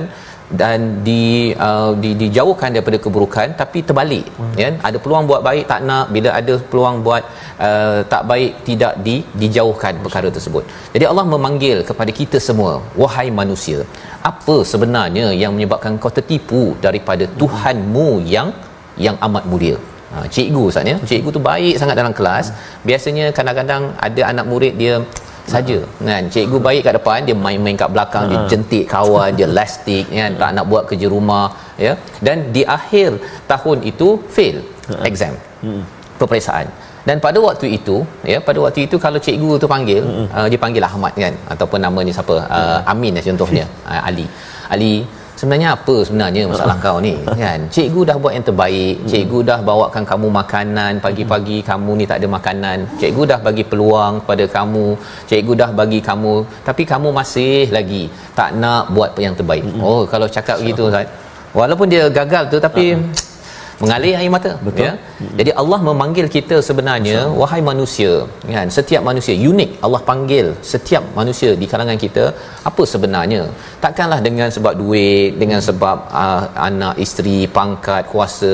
dan 0.61 0.79
di, 1.07 1.23
uh, 1.67 1.91
di 2.03 2.09
dijauhkan 2.21 2.69
daripada 2.75 2.97
keburukan 3.03 3.47
tapi 3.61 3.79
terbalik 3.89 4.25
hmm. 4.39 4.55
ya. 4.61 4.69
Ada 4.87 4.97
peluang 5.03 5.25
buat 5.29 5.41
baik 5.47 5.63
tak 5.71 5.81
nak. 5.89 6.05
Bila 6.15 6.29
ada 6.39 6.53
peluang 6.71 6.97
buat 7.05 7.23
uh, 7.67 7.99
tak 8.13 8.23
baik 8.31 8.51
tidak 8.69 8.93
di 9.05 9.15
dijauhkan 9.41 9.93
perkara 10.05 10.29
tersebut. 10.37 10.63
Jadi 10.95 11.05
Allah 11.11 11.25
memanggil 11.33 11.77
kepada 11.89 12.11
kita 12.19 12.39
semua 12.47 12.73
wahai 13.03 13.27
manusia 13.41 13.79
apa 14.31 14.55
sebenarnya 14.71 15.27
yang 15.43 15.53
menyebabkan 15.55 15.97
kau 16.03 16.13
tertipu 16.17 16.63
daripada 16.85 17.25
Tuhanmu 17.41 18.09
yang 18.35 18.49
yang 19.05 19.17
amat 19.27 19.45
mulia? 19.51 19.77
Ha, 20.13 20.27
cikgu 20.35 20.61
Ustaz 20.69 20.91
ya. 20.91 20.95
Cikgu 21.09 21.29
tu 21.35 21.41
baik 21.49 21.75
sangat 21.81 21.95
dalam 21.99 22.13
kelas. 22.17 22.45
Biasanya 22.87 23.25
kadang-kadang 23.37 23.83
ada 24.07 24.21
anak 24.31 24.45
murid 24.51 24.73
dia 24.81 24.95
saja 25.53 25.77
kan? 26.09 26.23
Cikgu 26.33 26.57
baik 26.67 26.81
kat 26.87 26.93
depan 26.99 27.17
dia 27.27 27.35
main-main 27.45 27.77
kat 27.81 27.89
belakang 27.95 28.25
dia 28.31 28.39
jentik 28.51 28.85
kawan 28.93 29.29
dia 29.39 29.47
lastik 29.57 30.05
kan? 30.19 30.31
Tak 30.41 30.49
nak 30.57 30.65
buat 30.71 30.83
kerja 30.89 31.07
rumah 31.15 31.45
ya? 31.85 31.93
Dan 32.25 32.49
di 32.55 32.63
akhir 32.77 33.09
tahun 33.51 33.77
itu 33.91 34.07
fail 34.35 34.57
exam 35.09 35.33
peperiksaan. 36.21 36.67
Dan 37.07 37.17
pada 37.17 37.41
waktu 37.41 37.67
itu 37.77 37.95
ya 38.31 38.37
pada 38.47 38.59
waktu 38.61 38.85
itu 38.85 38.95
kalau 39.05 39.17
cikgu 39.25 39.51
tu 39.61 39.65
panggil 39.65 40.01
uh, 40.37 40.47
dia 40.51 40.59
panggil 40.65 40.83
Ahmad 40.89 41.13
kan? 41.23 41.33
Ataupun 41.53 41.81
nama 41.81 41.99
ni 42.07 42.13
siapa? 42.17 42.35
Uh, 42.57 42.79
Amin 42.93 43.17
lah 43.17 43.23
contohnya 43.25 43.65
uh, 43.91 44.01
Ali. 44.09 44.25
Ali 44.73 44.93
sebenarnya 45.41 45.69
apa 45.73 45.95
sebenarnya 46.07 46.41
masalah 46.53 46.77
kau 46.85 46.97
ni 47.05 47.13
kan? 47.43 47.59
Cikgu 47.75 48.01
dah 48.09 48.17
buat 48.21 48.33
yang 48.37 48.45
terbaik. 48.49 48.95
Cikgu 49.11 49.39
dah 49.49 49.59
bawakan 49.69 50.03
kamu 50.11 50.27
makanan. 50.41 50.91
Pagi-pagi 51.05 51.57
kamu 51.69 51.91
ni 51.99 52.05
tak 52.11 52.21
ada 52.21 52.27
makanan. 52.37 52.77
Cikgu 53.01 53.23
dah 53.31 53.39
bagi 53.47 53.63
peluang 53.71 54.21
kepada 54.21 54.45
kamu. 54.57 54.85
Cikgu 55.29 55.53
dah 55.61 55.69
bagi 55.81 55.99
kamu. 56.09 56.35
Tapi 56.67 56.83
kamu 56.93 57.09
masih 57.19 57.73
lagi 57.77 58.03
tak 58.37 58.53
nak 58.61 58.93
buat 58.93 59.17
yang 59.25 59.33
terbaik. 59.39 59.65
Oh 59.81 60.05
kalau 60.13 60.29
cakap 60.37 60.61
begitu 60.61 60.85
Ustaz. 60.91 61.09
Walaupun 61.59 61.87
dia 61.91 62.03
gagal 62.19 62.43
tu 62.53 62.57
tapi 62.67 62.85
mengalir 63.81 64.13
air 64.19 64.31
mata 64.35 64.51
Betul. 64.67 64.83
ya? 64.85 64.91
Jadi 65.39 65.51
Allah 65.61 65.79
memanggil 65.89 66.25
kita 66.35 66.57
sebenarnya 66.69 67.19
wahai 67.41 67.61
manusia 67.69 68.11
kan? 68.55 68.67
Setiap 68.77 69.01
manusia 69.09 69.35
unik. 69.51 69.71
Allah 69.85 70.01
panggil 70.09 70.47
setiap 70.71 71.03
manusia 71.19 71.51
di 71.61 71.67
kalangan 71.71 71.99
kita 72.05 72.25
apa 72.69 72.83
sebenarnya? 72.93 73.41
Takkanlah 73.85 74.19
dengan 74.27 74.49
sebab 74.57 74.73
duit 74.81 75.31
dengan 75.43 75.61
sebab 75.69 75.97
uh, 76.23 76.43
anak 76.69 76.95
isteri 77.05 77.37
pangkat 77.59 78.03
kuasa 78.13 78.53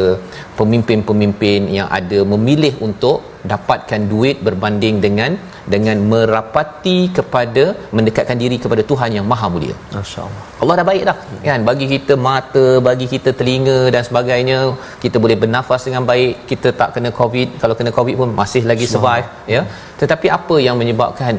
pemimpin-pemimpin 0.59 1.61
yang 1.79 1.87
ada 1.99 2.21
memilih 2.33 2.73
untuk 2.89 3.17
dapatkan 3.53 4.01
duit 4.13 4.37
berbanding 4.47 4.95
dengan 5.05 5.31
dengan 5.73 5.97
merapati 6.11 6.97
kepada 7.17 7.63
mendekatkan 7.97 8.37
diri 8.43 8.57
kepada 8.63 8.83
Tuhan 8.91 9.09
yang 9.17 9.25
Maha 9.31 9.47
Mulia. 9.53 9.75
Masya-Allah. 9.95 10.43
Allah 10.61 10.75
dah 10.79 10.85
baik 10.89 11.03
dah 11.09 11.17
kan 11.47 11.61
bagi 11.69 11.87
kita 11.93 12.13
mata, 12.27 12.65
bagi 12.89 13.07
kita 13.13 13.31
telinga 13.39 13.79
dan 13.95 14.03
sebagainya, 14.09 14.59
kita 15.03 15.19
boleh 15.23 15.37
bernafas 15.43 15.83
dengan 15.87 16.05
baik, 16.11 16.33
kita 16.51 16.71
tak 16.81 16.89
kena 16.95 17.11
covid, 17.19 17.49
kalau 17.63 17.75
kena 17.81 17.93
covid 17.99 18.15
pun 18.21 18.31
masih 18.41 18.63
lagi 18.71 18.87
survive 18.93 19.27
ya. 19.55 19.63
Tetapi 20.01 20.29
apa 20.37 20.55
yang 20.67 20.77
menyebabkan 20.81 21.35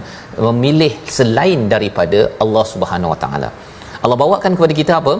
memilih 0.48 0.92
selain 1.18 1.62
daripada 1.74 2.20
Allah 2.44 2.64
Subhanahu 2.74 3.12
Wa 3.14 3.20
Taala? 3.24 3.50
Allah 4.04 4.18
bawakan 4.24 4.52
kepada 4.58 4.74
kita 4.80 4.92
apa? 5.00 5.14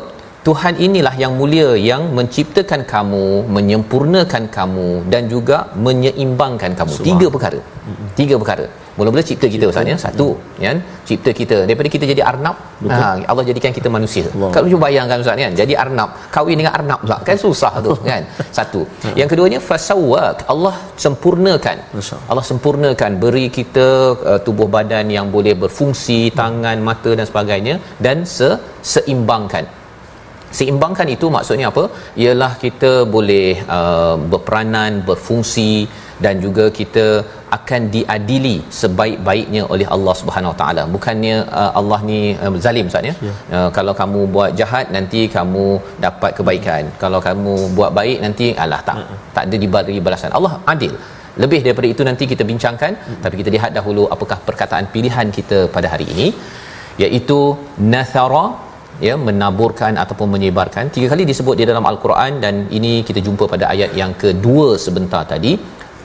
Tuhan 0.47 0.75
inilah 0.87 1.15
yang 1.23 1.33
mulia 1.39 1.71
yang 1.91 2.03
menciptakan 2.17 2.83
kamu, 2.93 3.27
menyempurnakan 3.57 4.45
kamu 4.57 4.91
dan 5.13 5.23
juga 5.33 5.57
menyeimbangkan 5.87 6.73
kamu. 6.79 6.95
Tiga 7.09 7.27
perkara. 7.35 7.61
Tiga 8.21 8.37
perkara. 8.43 8.67
Mula-mula 8.99 9.23
cipta 9.29 9.47
kita 9.55 9.65
Ustaz 9.71 9.91
ya. 9.91 9.97
Satu, 10.05 10.27
kan? 10.63 10.77
Cipta 11.09 11.31
kita 11.41 11.57
daripada 11.69 11.89
kita 11.95 12.05
jadi 12.13 12.23
arnab, 12.31 12.57
ha, 12.91 13.15
Allah 13.31 13.45
jadikan 13.51 13.73
kita 13.77 13.89
manusia. 13.97 14.25
Allah. 14.35 14.51
Kalau 14.55 14.67
cuba 14.73 14.81
bayangkan 14.87 15.23
Ustaz 15.23 15.39
kan, 15.43 15.55
jadi 15.61 15.75
arnab, 15.85 16.11
kahwin 16.35 16.59
dengan 16.61 16.75
arnab 16.79 16.99
Ustaz. 17.07 17.21
Kan 17.29 17.37
susah 17.45 17.73
tu 17.87 17.95
kan. 18.11 18.23
Satu. 18.59 18.81
Yang 19.21 19.29
keduanya 19.33 19.61
fasawwak. 19.69 20.43
Allah 20.55 20.75
sempurnakan. 21.05 21.77
Allah 22.31 22.45
sempurnakan 22.51 23.11
beri 23.25 23.47
kita 23.59 23.89
uh, 24.33 24.41
tubuh 24.47 24.67
badan 24.77 25.07
yang 25.17 25.29
boleh 25.37 25.55
berfungsi, 25.65 26.21
tangan, 26.43 26.79
mata 26.91 27.13
dan 27.19 27.27
sebagainya 27.31 27.77
dan 28.07 28.27
se 28.37 28.51
seimbangkan 28.95 29.67
seimbangkan 30.57 31.09
itu 31.15 31.27
maksudnya 31.37 31.67
apa? 31.73 31.85
Ialah 32.23 32.53
kita 32.65 32.93
boleh 33.15 33.49
uh, 33.79 34.17
berperanan 34.33 34.93
berfungsi 35.09 35.73
dan 36.25 36.35
juga 36.45 36.65
kita 36.79 37.07
akan 37.57 37.83
diadili 37.95 38.57
sebaik-baiknya 38.81 39.63
oleh 39.75 39.87
Allah 39.97 40.15
Subhanahu 40.21 40.53
Wa 40.53 40.59
Taala. 40.61 40.83
Bukannya 40.95 41.37
uh, 41.61 41.71
Allah 41.81 42.01
ni 42.11 42.21
uh, 42.47 42.59
zalim 42.65 42.91
Ustaz 42.91 43.09
ya? 43.11 43.15
Ya. 43.29 43.35
uh, 43.57 43.69
kalau 43.77 43.95
kamu 44.01 44.21
buat 44.35 44.51
jahat 44.61 44.89
nanti 44.97 45.21
kamu 45.37 45.67
dapat 46.07 46.33
kebaikan. 46.41 46.85
Kalau 47.05 47.21
kamu 47.29 47.55
buat 47.79 47.93
baik 48.01 48.19
nanti 48.27 48.49
alah 48.65 48.81
tak 48.89 48.99
tak 49.37 49.43
ada 49.49 49.59
diberi 49.65 49.99
balasan. 50.09 50.33
Allah 50.41 50.55
adil. 50.75 50.95
Lebih 51.43 51.61
daripada 51.65 51.89
itu 51.95 52.03
nanti 52.09 52.25
kita 52.33 52.45
bincangkan. 52.53 52.93
Tapi 53.25 53.35
kita 53.41 53.51
lihat 53.57 53.71
dahulu 53.79 54.05
apakah 54.15 54.39
perkataan 54.49 54.87
pilihan 54.95 55.29
kita 55.37 55.59
pada 55.77 55.89
hari 55.95 56.07
ini 56.15 56.29
iaitu 57.05 57.41
nathara 57.93 58.47
ya 59.07 59.15
menaburkan 59.27 59.95
ataupun 60.03 60.29
menyebarkan. 60.35 60.91
Tiga 60.95 61.07
kali 61.13 61.25
disebut 61.31 61.55
di 61.61 61.65
dalam 61.71 61.85
al-Quran 61.91 62.33
dan 62.45 62.55
ini 62.79 62.93
kita 63.09 63.21
jumpa 63.27 63.45
pada 63.53 63.67
ayat 63.75 63.93
yang 64.01 64.15
kedua 64.25 64.69
sebentar 64.87 65.23
tadi. 65.33 65.53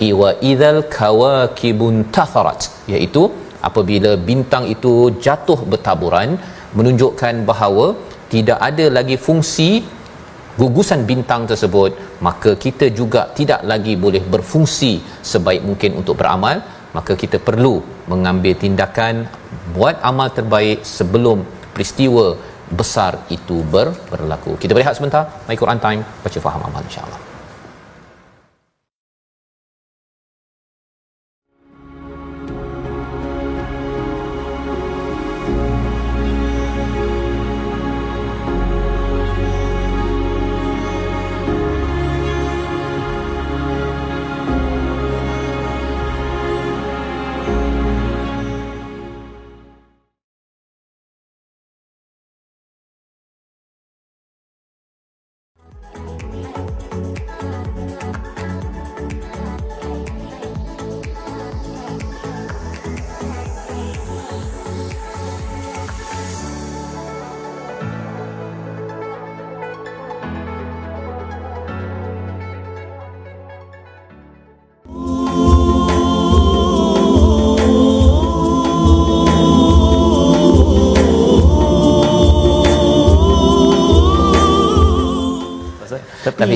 Iwa 0.10 0.30
idzal 0.50 0.80
kawakibun 0.98 1.96
tatharat 2.16 2.62
iaitu 2.94 3.24
apabila 3.68 4.12
bintang 4.30 4.66
itu 4.76 4.94
jatuh 5.26 5.60
bertaburan 5.72 6.30
menunjukkan 6.78 7.36
bahawa 7.50 7.86
tidak 8.34 8.60
ada 8.70 8.86
lagi 8.98 9.16
fungsi 9.26 9.70
gugusan 10.62 11.02
bintang 11.10 11.44
tersebut 11.52 11.92
maka 12.28 12.52
kita 12.64 12.86
juga 13.00 13.22
tidak 13.38 13.62
lagi 13.72 13.94
boleh 14.04 14.24
berfungsi 14.34 14.94
sebaik 15.32 15.62
mungkin 15.70 16.02
untuk 16.02 16.18
beramal. 16.22 16.58
Maka 16.98 17.14
kita 17.22 17.38
perlu 17.48 17.76
mengambil 18.12 18.54
tindakan 18.64 19.26
buat 19.76 19.96
amal 20.10 20.28
terbaik 20.38 20.80
sebelum 20.98 21.38
peristiwa 21.74 22.26
besar 22.74 23.26
itu 23.30 23.62
ber, 23.64 23.94
berlaku. 24.10 24.58
Kita 24.58 24.74
berehat 24.74 24.98
sebentar. 24.98 25.46
My 25.48 25.56
Quran 25.56 25.80
Time. 25.80 26.02
Baca 26.02 26.40
faham 26.42 26.62
amal 26.68 26.82
insyaAllah. 26.86 27.33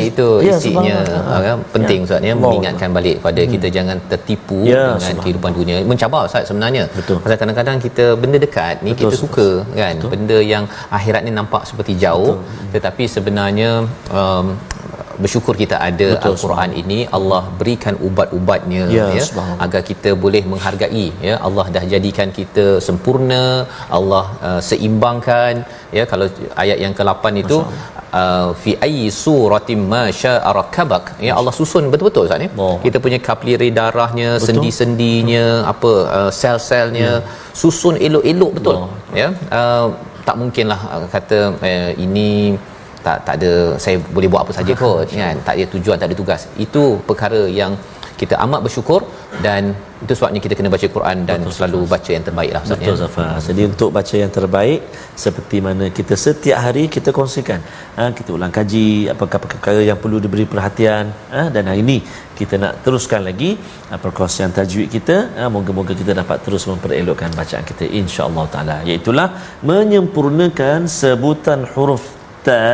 Itu 0.10 0.28
Ya, 0.40 0.56
isinya 0.56 0.98
subhanallah. 1.04 1.38
uh, 1.38 1.42
kan, 1.48 1.58
penting 1.76 2.00
Ya. 2.02 2.06
Ustaz 2.08 2.20
ya 2.22 2.32
Allah. 2.32 2.42
mengingatkan 2.44 2.90
balik 2.98 3.16
kepada 3.20 3.42
kita 3.54 3.68
jangan 3.70 3.98
tertipu 4.12 4.60
Ya, 4.64 4.84
dengan 5.00 5.16
kehidupan 5.24 5.52
dunia. 5.54 5.76
Mencabar 5.84 6.22
Ustaz 6.30 6.44
sebenarnya. 6.50 6.84
Betul. 6.92 7.18
Pasal 7.24 7.38
kadang-kadang 7.38 7.78
kita 7.80 8.06
benda 8.16 8.38
dekat 8.38 8.76
ni 8.82 8.92
Betul, 8.92 9.00
kita 9.02 9.14
Ustaz. 9.14 9.24
suka 9.24 9.48
kan. 9.76 9.96
Benda 10.14 10.38
yang 10.44 10.64
akhirat 10.90 11.22
ni 11.24 11.32
nampak 11.32 11.64
seperti 11.70 11.94
jauh 11.98 12.34
tetapi 12.72 13.04
sebenarnya 13.08 13.72
um, 14.12 14.46
bersyukur 15.24 15.54
kita 15.62 15.76
ada 15.90 16.08
Betul, 16.14 16.28
al-Quran 16.30 16.70
ini. 16.82 17.00
Allah 17.18 17.42
berikan 17.60 17.96
ubat-ubatnya 18.08 18.84
Ya, 18.98 19.06
ya. 19.20 19.26
agar 19.66 19.82
kita 19.90 20.10
boleh 20.24 20.42
menghargai 20.52 21.06
ya. 21.28 21.36
Allah 21.48 21.66
dah 21.76 21.84
jadikan 21.94 22.30
kita 22.40 22.66
sempurna 22.88 23.42
Allah 24.00 24.26
uh, 24.50 24.62
seimbangkan 24.70 25.54
ya. 25.98 26.04
Kalau 26.12 26.28
ayat 26.64 26.78
yang 26.86 26.94
ke-8 27.00 27.24
itu 27.44 27.58
uh, 28.20 28.50
fi 28.62 28.74
ayyi 28.88 29.06
suratin 29.22 29.82
ma 29.94 30.04
syaa 30.22 30.52
rakabak. 30.60 31.06
Ya 31.28 31.34
Allah 31.40 31.54
susun. 31.60 31.86
Betul-betul 31.94 32.26
Ustaz 32.30 32.42
ni 32.44 32.50
Oh. 32.66 32.76
kita 32.86 32.98
punya 33.06 33.20
kapilari 33.30 33.70
darahnya 33.80 34.30
sendi-sendinya 34.48 35.46
apa 35.74 35.92
uh, 36.20 36.32
sel-selnya 36.42 37.12
susun 37.62 37.96
elok-elok 38.08 38.52
betul? 38.58 38.76
Oh. 38.84 38.90
ya 39.22 39.28
uh, 39.60 39.86
tak 40.28 40.36
mungkinlah 40.42 40.80
uh, 40.94 41.06
kata 41.16 41.40
uh, 41.70 41.92
ini 42.06 42.30
tak 43.06 43.18
tak 43.28 43.36
ada 43.40 43.52
saya 43.84 43.98
boleh 44.16 44.30
buat 44.32 44.42
apa 44.46 44.54
saja 44.58 44.74
kot 44.82 45.14
kan 45.22 45.36
tak 45.48 45.54
ada 45.58 45.66
tujuan 45.76 45.98
tak 46.02 46.10
ada 46.10 46.18
tugas 46.22 46.42
itu 46.66 46.84
perkara 47.10 47.42
yang 47.62 47.74
kita 48.22 48.36
amat 48.46 48.62
bersyukur 48.66 49.02
dan 49.46 49.64
itu 50.04 50.14
sebabnya 50.18 50.40
kita 50.46 50.54
kena 50.58 50.70
baca 50.74 50.88
Quran 50.96 51.18
dan 51.30 51.40
Betul, 51.42 51.54
selalu 51.56 51.80
baca 51.94 52.10
yang 52.16 52.26
terbaik 52.28 52.52
lah 52.56 52.62
Ustaz, 52.66 52.80
Betul 52.82 52.96
ya. 52.96 53.02
Zafar. 53.02 53.30
Jadi 53.48 53.62
untuk 53.72 53.90
baca 53.98 54.16
yang 54.24 54.32
terbaik 54.38 54.80
seperti 55.26 55.58
mana 55.68 55.86
kita 56.00 56.14
setiap 56.26 56.60
hari 56.66 56.84
kita 56.96 57.10
kongsikan. 57.18 57.62
Ha, 57.98 58.04
kita 58.18 58.30
ulang 58.38 58.54
kaji 58.58 58.88
apakah 59.14 59.40
perkara 59.46 59.82
yang 59.90 60.00
perlu 60.04 60.18
diberi 60.26 60.46
perhatian 60.54 61.14
ha, 61.34 61.42
dan 61.56 61.70
hari 61.70 61.82
ini 61.86 61.98
kita 62.40 62.58
nak 62.64 62.74
teruskan 62.86 63.22
lagi 63.30 63.52
ha, 63.90 64.02
perkongsian 64.06 64.54
tajwid 64.58 64.90
kita. 64.98 65.18
Ha, 65.38 65.50
moga-moga 65.56 65.94
kita 66.02 66.14
dapat 66.22 66.38
terus 66.46 66.66
memperelokkan 66.72 67.34
bacaan 67.40 67.66
kita 67.72 67.86
insya-Allah 68.02 68.46
taala. 68.54 68.78
Iaitulah 68.90 69.30
menyempurnakan 69.72 70.90
sebutan 71.00 71.62
huruf 71.74 72.17
ta 72.47 72.65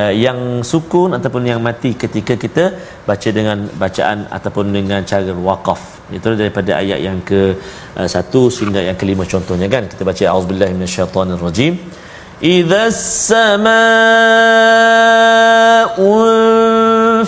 uh, 0.00 0.12
yang 0.24 0.38
sukun 0.70 1.10
ataupun 1.18 1.42
yang 1.50 1.60
mati 1.68 1.90
ketika 2.02 2.34
kita 2.44 2.64
baca 3.08 3.28
dengan 3.38 3.58
bacaan 3.82 4.18
ataupun 4.36 4.66
dengan 4.76 5.00
cara 5.10 5.32
waqaf 5.48 5.82
itu 6.18 6.28
daripada 6.42 6.70
ayat 6.82 6.98
yang 7.08 7.18
ke 7.30 7.40
uh, 7.98 8.08
satu 8.14 8.42
sehingga 8.54 8.80
yang 8.88 8.96
kelima 9.00 9.24
contohnya 9.34 9.68
kan 9.74 9.84
kita 9.92 10.02
baca 10.10 10.24
auzubillahi 10.34 10.72
minasyaitonirrajim 10.78 11.72
idza 12.54 12.84
samaa'u 13.28 13.68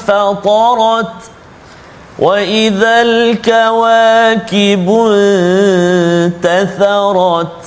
fatarat 0.08 1.32
وإذا 2.18 3.02
الكواكب 3.02 4.86
انتثرت 6.30 7.65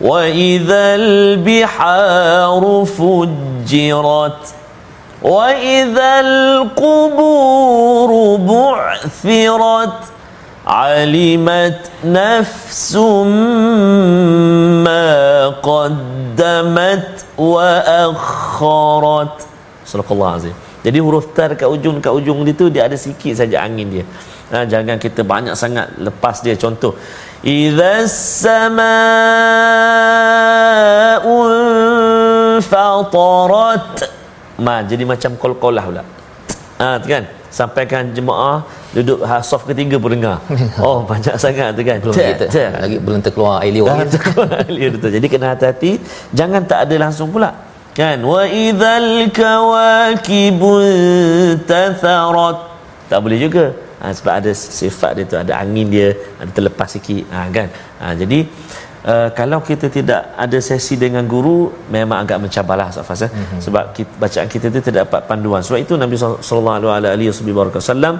وإذا 0.00 0.94
البحار 0.94 2.62
فجرت 2.98 4.42
وإذا 5.22 6.20
القبور 6.20 8.10
بعثرت 8.36 9.98
علمت 10.66 11.80
نفس 12.04 12.96
ما 14.86 15.08
قدمت 15.48 17.24
وأخرت 17.38 19.36
صدق 19.86 20.08
الله 20.12 20.28
العظيم 20.28 20.56
jadi 20.84 20.98
huruf 21.00 21.32
ta 21.36 21.48
dekat 21.48 21.68
ujung 21.74 21.96
dekat 21.96 22.12
ujung 22.12 22.38
dia 22.44 22.54
tu 22.60 22.68
dia 22.68 22.82
ada 22.88 22.96
sikit 23.04 23.32
saja 23.40 23.56
angin 23.64 23.88
dia 23.94 24.04
ha, 24.52 24.68
jangan 24.72 24.96
kita 25.04 25.20
banyak 25.24 25.54
sangat 25.62 25.86
lepas 26.06 26.44
dia 26.44 26.54
contoh 26.64 26.92
idza 27.43 28.03
samaa'un 28.09 28.99
fatarat 32.59 34.03
ma 34.59 34.83
jadi 34.83 35.03
macam 35.07 35.39
kol-kolah 35.39 35.83
pula. 35.87 36.03
Ha, 36.79 36.99
kan? 37.03 37.23
Sampaikan 37.49 38.13
jemaah 38.13 38.61
duduk 38.93 39.25
ha, 39.25 39.41
soft 39.41 39.65
ketiga 39.67 39.95
pun 39.97 40.11
dengar. 40.15 40.37
Oh 40.85 41.01
banyak 41.07 41.35
sangat 41.39 41.73
tu 41.75 41.81
kan? 41.87 41.97
Belum 42.03 42.13
kita 42.13 42.45
lagi 42.77 42.97
belum 42.99 43.19
terkeluar 43.23 43.63
air 43.63 43.73
liur. 43.73 43.87
Air 44.69 44.91
tu 44.99 45.07
jadi 45.07 45.25
kena 45.31 45.55
hati-hati. 45.55 45.99
Jangan 46.35 46.61
tak 46.67 46.79
ada 46.87 46.95
langsung 47.07 47.31
pula. 47.31 47.51
Kan? 47.95 48.21
Wa 48.23 48.43
idzal 48.47 49.31
kawakibu 49.33 50.75
tatharat 51.65 52.57
tak 53.09 53.19
boleh 53.25 53.39
juga 53.41 53.73
ha, 53.99 54.11
sebab 54.15 54.33
ada 54.39 54.51
sifat 54.55 55.11
dia 55.19 55.25
tu 55.27 55.37
ada 55.37 55.53
angin 55.59 55.87
dia 55.91 56.15
ada 56.39 56.51
terlepas 56.51 56.89
sikit. 56.89 57.23
Ha, 57.29 57.47
kan? 57.51 57.67
Ha, 57.99 58.15
jadi 58.15 58.39
Uh, 58.99 59.31
kalau 59.31 59.63
kita 59.63 59.87
tidak 59.87 60.35
ada 60.35 60.59
sesi 60.59 60.99
dengan 60.99 61.23
guru 61.23 61.71
memang 61.95 62.17
agak 62.23 62.37
mencabarlah 62.43 62.87
Ustaz 62.91 63.21
eh? 63.23 63.31
mm-hmm. 63.31 63.59
sebab 63.65 63.83
kita, 63.95 64.11
bacaan 64.23 64.47
kita 64.53 64.65
itu 64.71 64.79
tidak 64.87 65.07
dapat 65.07 65.21
panduan. 65.29 65.63
Sebab 65.63 65.79
itu 65.85 65.93
Nabi 65.95 66.15
sallallahu 66.19 66.91
alaihi 66.91 67.31
wasallam 67.31 68.19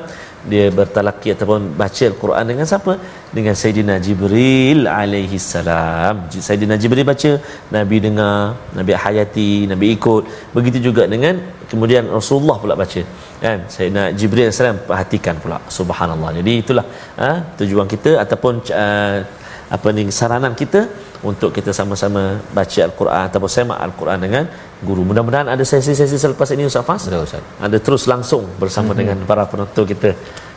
dia 0.52 0.66
bertalaki 0.78 1.36
ataupun 1.36 1.76
baca 1.82 2.04
al-Quran 2.12 2.46
dengan 2.52 2.66
siapa? 2.72 2.94
Dengan 3.38 3.56
Sayyidina 3.62 3.96
Jibril 4.06 4.88
alaihi 4.88 5.36
salam. 5.36 6.32
Sayyidina 6.48 6.76
Jibril 6.82 7.04
baca 7.12 7.32
Nabi 7.76 7.98
dengar 8.06 8.36
Nabi 8.80 8.92
hayati 9.04 9.52
Nabi 9.72 10.00
ikut. 10.00 10.24
Begitu 10.56 10.80
juga 10.88 11.06
dengan 11.14 11.36
kemudian 11.72 12.08
Rasulullah 12.20 12.56
pula 12.64 12.80
baca 12.84 13.04
kan? 13.44 13.60
Sayyidina 13.76 14.16
Jibril 14.16 14.48
alaihi 14.48 14.62
salam 14.64 14.80
perhatikan 14.88 15.36
pula 15.44 15.60
subhanallah. 15.80 16.32
Jadi 16.40 16.54
itulah 16.64 16.86
ha, 17.20 17.32
tujuan 17.60 17.90
kita 17.96 18.14
ataupun 18.24 18.64
uh, 18.72 19.20
apa 19.70 19.88
ni 19.94 20.10
saranan 20.10 20.54
kita 20.58 20.82
untuk 21.22 21.54
kita 21.54 21.70
sama-sama 21.70 22.42
baca 22.58 22.80
al-Quran 22.88 23.24
ataupun 23.30 23.52
semak 23.56 23.80
al-Quran 23.86 24.20
dengan 24.26 24.44
guru. 24.82 25.02
Mudah-mudahan 25.06 25.48
ada 25.54 25.62
sesi-sesi 25.62 26.18
selepas 26.18 26.50
ini 26.56 26.66
Ustaz 26.66 26.86
Fas. 26.90 27.02
Ada 27.06 27.22
Ustaz. 27.22 27.44
Ada 27.62 27.78
terus 27.78 28.04
langsung 28.10 28.44
bersama 28.58 28.92
mm-hmm. 28.92 29.00
dengan 29.00 29.18
para 29.30 29.44
penonton 29.46 29.86
kita 29.86 30.10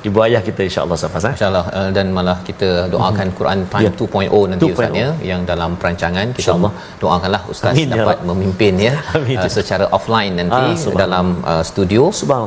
ibu 0.09 0.19
ayah 0.27 0.43
kita 0.49 0.61
insyaallah 0.69 0.99
Safas 1.03 1.25
eh 1.29 1.33
insyaallah. 1.37 1.65
Uh, 1.79 1.91
dan 1.97 2.07
malah 2.17 2.39
kita 2.49 2.69
doakan 2.95 3.27
mm-hmm. 3.27 3.39
Quran 3.39 3.59
Time 3.73 3.87
yeah. 3.87 3.95
2.0 4.01 4.51
nanti 4.53 4.65
2. 4.67 4.75
ustaz 4.75 4.93
ya 5.03 5.11
yang 5.31 5.41
dalam 5.51 5.71
perancangan. 5.81 6.27
Kita 6.31 6.43
insyaallah 6.43 6.73
doakanlah 7.03 7.43
ustaz 7.55 7.75
Amin, 7.75 7.89
ya 7.91 7.97
dapat 7.97 8.19
ya 8.21 8.27
memimpin 8.31 8.75
ya 8.87 8.95
uh, 9.43 9.51
secara 9.57 9.85
offline 9.97 10.35
nanti 10.41 10.65
ah, 10.73 10.97
dalam 11.03 11.27
uh, 11.53 11.63
studio. 11.71 12.03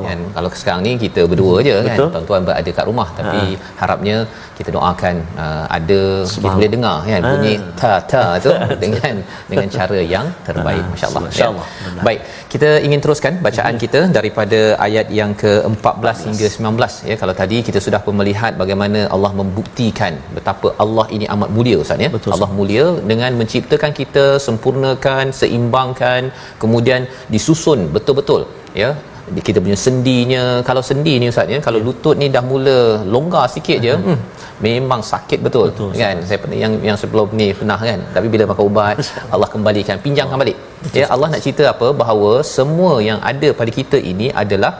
Dan 0.09 0.19
kalau 0.35 0.49
sekarang 0.61 0.81
ni 0.87 0.93
kita 1.05 1.23
berdua 1.31 1.55
je 1.67 1.75
kan 1.87 1.97
tuan-tuan 2.15 2.41
berada 2.49 2.71
kat 2.79 2.85
rumah. 2.91 3.09
Tapi 3.19 3.41
uh. 3.55 3.73
harapnya 3.81 4.17
kita 4.57 4.69
doakan 4.77 5.15
uh, 5.43 5.65
ada 5.77 6.01
kita 6.33 6.47
boleh 6.57 6.69
dengar 6.75 6.97
kan 7.07 7.21
bunyi 7.31 7.53
ta 7.79 7.93
ta 8.11 8.23
tu 8.45 8.51
dengan 8.83 9.15
dengan 9.51 9.67
cara 9.77 9.99
yang 10.15 10.27
terbaik 10.47 10.85
masyaallah. 10.93 11.23
insyaallah 11.31 11.67
ya. 11.67 12.03
baik 12.07 12.21
kita 12.55 12.71
ingin 12.87 13.01
teruskan 13.05 13.33
bacaan 13.47 13.73
uh 13.75 13.81
kita 13.83 14.01
daripada 14.17 14.59
ayat 14.85 15.07
yang 15.17 15.31
ke-14 15.41 16.17
hingga 16.27 16.47
19 16.53 17.09
ya 17.09 17.15
kalau 17.21 17.33
tadi 17.39 17.57
kita 17.67 17.79
sudah 17.85 17.99
melihat 18.19 18.53
bagaimana 18.61 18.99
Allah 19.15 19.31
membuktikan 19.39 20.13
betapa 20.37 20.69
Allah 20.83 21.05
ini 21.15 21.25
amat 21.33 21.49
mulia 21.57 21.77
ustaz 21.83 22.05
ya. 22.05 22.09
Betul, 22.15 22.33
Allah 22.35 22.49
mulia 22.59 22.85
dengan 23.11 23.31
menciptakan 23.41 23.91
kita 23.99 24.25
sempurnakan 24.47 25.33
seimbangkan 25.41 26.31
kemudian 26.63 27.03
disusun 27.35 27.81
betul-betul 27.97 28.43
ya 28.83 28.91
kita 29.47 29.59
punya 29.65 29.77
sendinya. 29.85 30.43
Kalau 30.67 30.81
sendi 30.89 31.13
ni 31.21 31.27
ustaz 31.33 31.53
ya 31.53 31.59
kalau 31.67 31.79
ya. 31.81 31.85
lutut 31.87 32.15
ni 32.21 32.27
dah 32.35 32.43
mula 32.51 32.77
longgar 33.13 33.45
sikit 33.55 33.77
je 33.85 33.95
hmm, 34.05 34.19
memang 34.65 35.01
sakit 35.11 35.39
betul, 35.45 35.67
betul 35.71 35.91
kan? 36.01 36.17
Saya 36.29 36.39
pernah 36.43 36.57
yang 36.63 36.73
yang 36.87 36.97
sebelum 37.03 37.29
ni 37.39 37.47
pernah 37.59 37.79
kan? 37.89 38.01
Tapi 38.15 38.27
bila 38.33 38.45
makan 38.51 38.65
ubat 38.71 38.97
Allah 39.33 39.49
kembalikan 39.53 39.97
pinjamkan 40.07 40.39
balik. 40.43 40.57
Ya 40.99 41.07
Allah 41.15 41.29
nak 41.33 41.43
cerita 41.45 41.63
apa? 41.73 41.87
Bahawa 42.01 42.33
semua 42.57 42.91
yang 43.09 43.21
ada 43.31 43.49
pada 43.61 43.73
kita 43.79 43.99
ini 44.13 44.29
adalah 44.43 44.73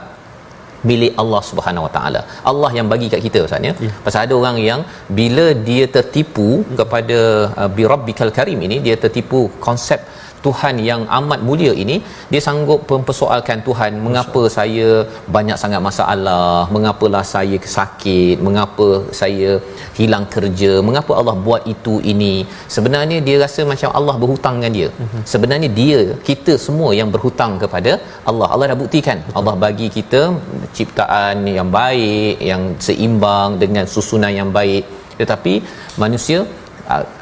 milik 0.88 1.12
Allah 1.22 1.42
Subhanahu 1.50 1.86
Wa 1.86 1.92
Taala. 1.96 2.20
Allah 2.50 2.70
yang 2.78 2.86
bagi 2.92 3.08
kat 3.12 3.20
kita 3.26 3.40
Ustaz 3.46 3.68
ya. 3.68 3.72
ya. 3.86 3.92
Pasal 4.04 4.20
ada 4.26 4.34
orang 4.40 4.56
yang 4.68 4.80
bila 5.18 5.46
dia 5.68 5.84
tertipu 5.96 6.48
kepada 6.80 7.18
uh, 7.60 7.70
bi 7.76 7.84
rabbikal 7.92 8.32
karim 8.38 8.60
ini 8.68 8.78
dia 8.86 8.96
tertipu 9.04 9.40
konsep 9.66 10.02
Tuhan 10.46 10.74
yang 10.88 11.02
amat 11.18 11.40
mulia 11.48 11.72
ini 11.82 11.96
dia 12.32 12.40
sanggup 12.46 12.80
mempersoalkan 12.92 13.60
Tuhan 13.68 13.92
mengapa 14.06 14.42
saya 14.58 14.88
banyak 15.36 15.58
sangat 15.62 15.80
masalah 15.88 16.46
mengapalah 16.76 17.24
saya 17.34 17.58
sakit 17.76 18.36
mengapa 18.48 18.88
saya 19.20 19.50
hilang 19.98 20.26
kerja 20.34 20.72
mengapa 20.88 21.12
Allah 21.20 21.36
buat 21.46 21.62
itu 21.74 21.94
ini. 22.12 22.34
Sebenarnya 22.74 23.18
dia 23.28 23.36
rasa 23.44 23.62
macam 23.72 23.90
Allah 23.98 24.14
berhutang 24.22 24.56
dengan 24.58 24.72
dia. 24.78 24.88
Mhm. 25.04 25.20
sebenarnya 25.32 25.68
dia 25.80 26.00
kita 26.28 26.52
semua 26.66 26.90
yang 26.98 27.08
berhutang 27.14 27.52
kepada 27.62 27.92
Allah. 28.30 28.48
Allah 28.52 28.66
dah 28.72 28.78
buktikan. 28.82 29.18
Allah 29.38 29.54
bagi 29.64 29.88
kita 29.96 30.20
ciptaan 30.76 31.36
yang 31.58 31.68
baik 31.80 32.36
yang 32.50 32.62
seimbang 32.86 33.50
dengan 33.62 33.84
susunan 33.94 34.32
yang 34.40 34.50
baik. 34.58 34.84
Tetapi 35.20 35.54
manusia 36.02 36.38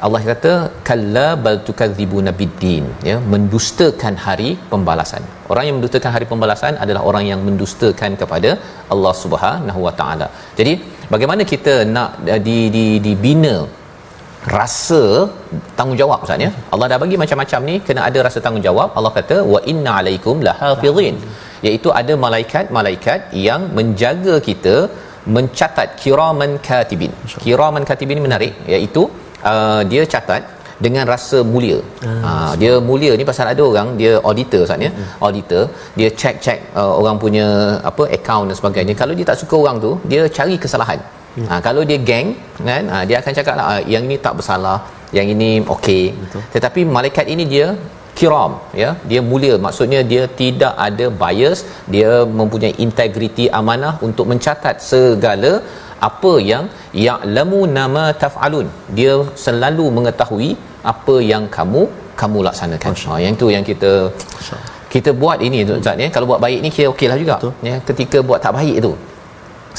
Allah 0.05 0.19
kata 0.31 0.51
kalla 0.87 1.27
bal 1.45 1.57
tukadzibuna 1.67 2.31
biddin 2.39 2.85
ya 3.09 3.15
mendustakan 3.33 4.15
hari 4.25 4.49
pembalasan. 4.71 5.23
Orang 5.51 5.65
yang 5.67 5.75
mendustakan 5.77 6.11
hari 6.15 6.25
pembalasan 6.31 6.73
adalah 6.83 7.01
orang 7.09 7.23
yang 7.31 7.41
mendustakan 7.47 8.13
kepada 8.21 8.51
Allah 8.95 9.13
Subhanahu 9.23 9.79
Wa 9.87 9.93
Taala. 10.01 10.27
Jadi 10.59 10.75
bagaimana 11.13 11.43
kita 11.53 11.73
nak 11.95 12.11
uh, 12.35 12.41
di 12.49 12.59
di 12.75 12.85
dibina 13.07 13.55
rasa 14.57 15.03
tanggungjawab 15.79 16.19
Ustaz 16.25 16.45
ya. 16.45 16.51
Allah 16.73 16.87
dah 16.91 16.99
bagi 17.03 17.17
macam-macam 17.23 17.61
ni 17.69 17.75
kena 17.87 18.01
ada 18.09 18.21
rasa 18.27 18.39
tanggungjawab. 18.45 18.89
Allah 18.99 19.13
kata 19.19 19.37
wa 19.53 19.61
inna 19.73 19.91
alaikum 20.01 20.45
lahafizin 20.47 21.17
iaitu 21.67 21.89
ada 21.99 22.13
malaikat-malaikat 22.25 23.21
yang 23.47 23.61
menjaga 23.77 24.35
kita 24.49 24.75
mencatat 25.35 25.87
kiraman 26.01 26.51
katibin. 26.67 27.13
Kiraman 27.43 27.85
katibin 27.89 28.19
menarik 28.25 28.53
iaitu 28.73 29.03
uh, 29.51 29.81
dia 29.91 30.03
catat 30.13 30.41
dengan 30.85 31.05
rasa 31.13 31.37
mulia. 31.51 31.77
Hmm. 32.05 32.21
Uh, 32.29 32.51
dia 32.61 32.73
mulia 32.87 33.11
ni 33.19 33.25
pasal 33.31 33.47
ada 33.53 33.63
orang 33.71 33.89
dia 33.99 34.13
auditor 34.29 34.63
saatnya, 34.69 34.91
hmm. 34.95 35.11
auditor, 35.27 35.63
dia 35.99 36.09
check 36.21 36.35
check 36.45 36.59
uh, 36.79 36.91
orang 36.99 37.17
punya 37.23 37.45
apa 37.89 38.03
account 38.17 38.45
dan 38.51 38.57
sebagainya. 38.61 38.95
Kalau 39.01 39.13
dia 39.19 39.27
tak 39.31 39.39
suka 39.43 39.55
orang 39.63 39.77
tu, 39.85 39.91
dia 40.11 40.23
cari 40.37 40.57
kesalahan. 40.65 40.99
Hmm. 41.37 41.47
Uh, 41.51 41.59
kalau 41.67 41.81
dia 41.89 41.99
geng 42.09 42.27
kan, 42.69 42.83
uh, 42.95 43.03
dia 43.07 43.17
akan 43.21 43.33
cakap 43.39 43.55
lah 43.59 43.67
yang 43.93 44.03
ini 44.07 44.17
tak 44.25 44.35
bersalah, 44.39 44.77
yang 45.17 45.27
ini 45.35 45.49
okey. 45.75 46.03
Tetapi 46.55 46.83
malaikat 46.97 47.27
ini 47.35 47.45
dia 47.55 47.67
kiram 48.19 48.51
ya 48.81 48.89
dia 49.09 49.21
mulia 49.29 49.55
maksudnya 49.65 49.99
dia 50.11 50.23
tidak 50.41 50.73
ada 50.87 51.05
bias 51.21 51.59
dia 51.93 52.11
mempunyai 52.39 52.73
integriti 52.85 53.45
amanah 53.59 53.93
untuk 54.07 54.25
mencatat 54.31 54.75
segala 54.91 55.51
apa 56.09 56.33
yang 56.51 56.65
ya'lamu 57.05 57.59
nama 57.77 58.03
taf'alun? 58.23 58.67
Dia 58.97 59.13
selalu 59.45 59.85
mengetahui 59.97 60.49
apa 60.93 61.15
yang 61.31 61.45
kamu 61.57 61.83
kamu 62.21 62.39
laksanakan. 62.47 62.93
Ha 63.07 63.15
yang 63.25 63.35
tu 63.41 63.47
yang 63.55 63.65
kita 63.69 63.91
kita 64.93 65.11
buat 65.21 65.39
ini 65.47 65.59
tu 65.69 65.73
Ustaz 65.81 66.03
ya. 66.03 66.07
Kalau 66.15 66.27
buat 66.31 66.41
baik 66.45 66.59
ni 66.65 66.69
kira 66.75 66.87
okeylah 66.93 67.17
juga. 67.23 67.35
Betul. 67.41 67.53
ya 67.69 67.75
ketika 67.89 68.17
buat 68.27 68.39
tak 68.45 68.55
baik 68.59 68.77
tu. 68.87 68.93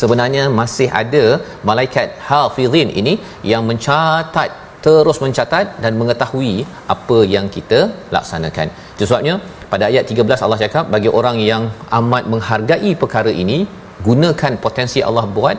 Sebenarnya 0.00 0.42
masih 0.60 0.88
ada 1.00 1.24
malaikat 1.68 2.08
hafizin 2.28 2.88
ini 3.00 3.14
yang 3.50 3.62
mencatat 3.70 4.50
terus 4.86 5.18
mencatat 5.24 5.66
dan 5.82 5.92
mengetahui 6.00 6.52
apa 6.94 7.18
yang 7.34 7.46
kita 7.54 7.78
laksanakan. 8.14 8.66
Itu 8.94 9.04
sebabnya 9.08 9.34
pada 9.72 9.84
ayat 9.90 10.04
13 10.12 10.44
Allah 10.46 10.60
cakap 10.64 10.84
bagi 10.94 11.10
orang 11.18 11.38
yang 11.50 11.62
amat 11.98 12.24
menghargai 12.32 12.92
perkara 13.02 13.32
ini 13.44 13.58
gunakan 14.08 14.52
potensi 14.66 15.00
Allah 15.08 15.26
buat 15.38 15.56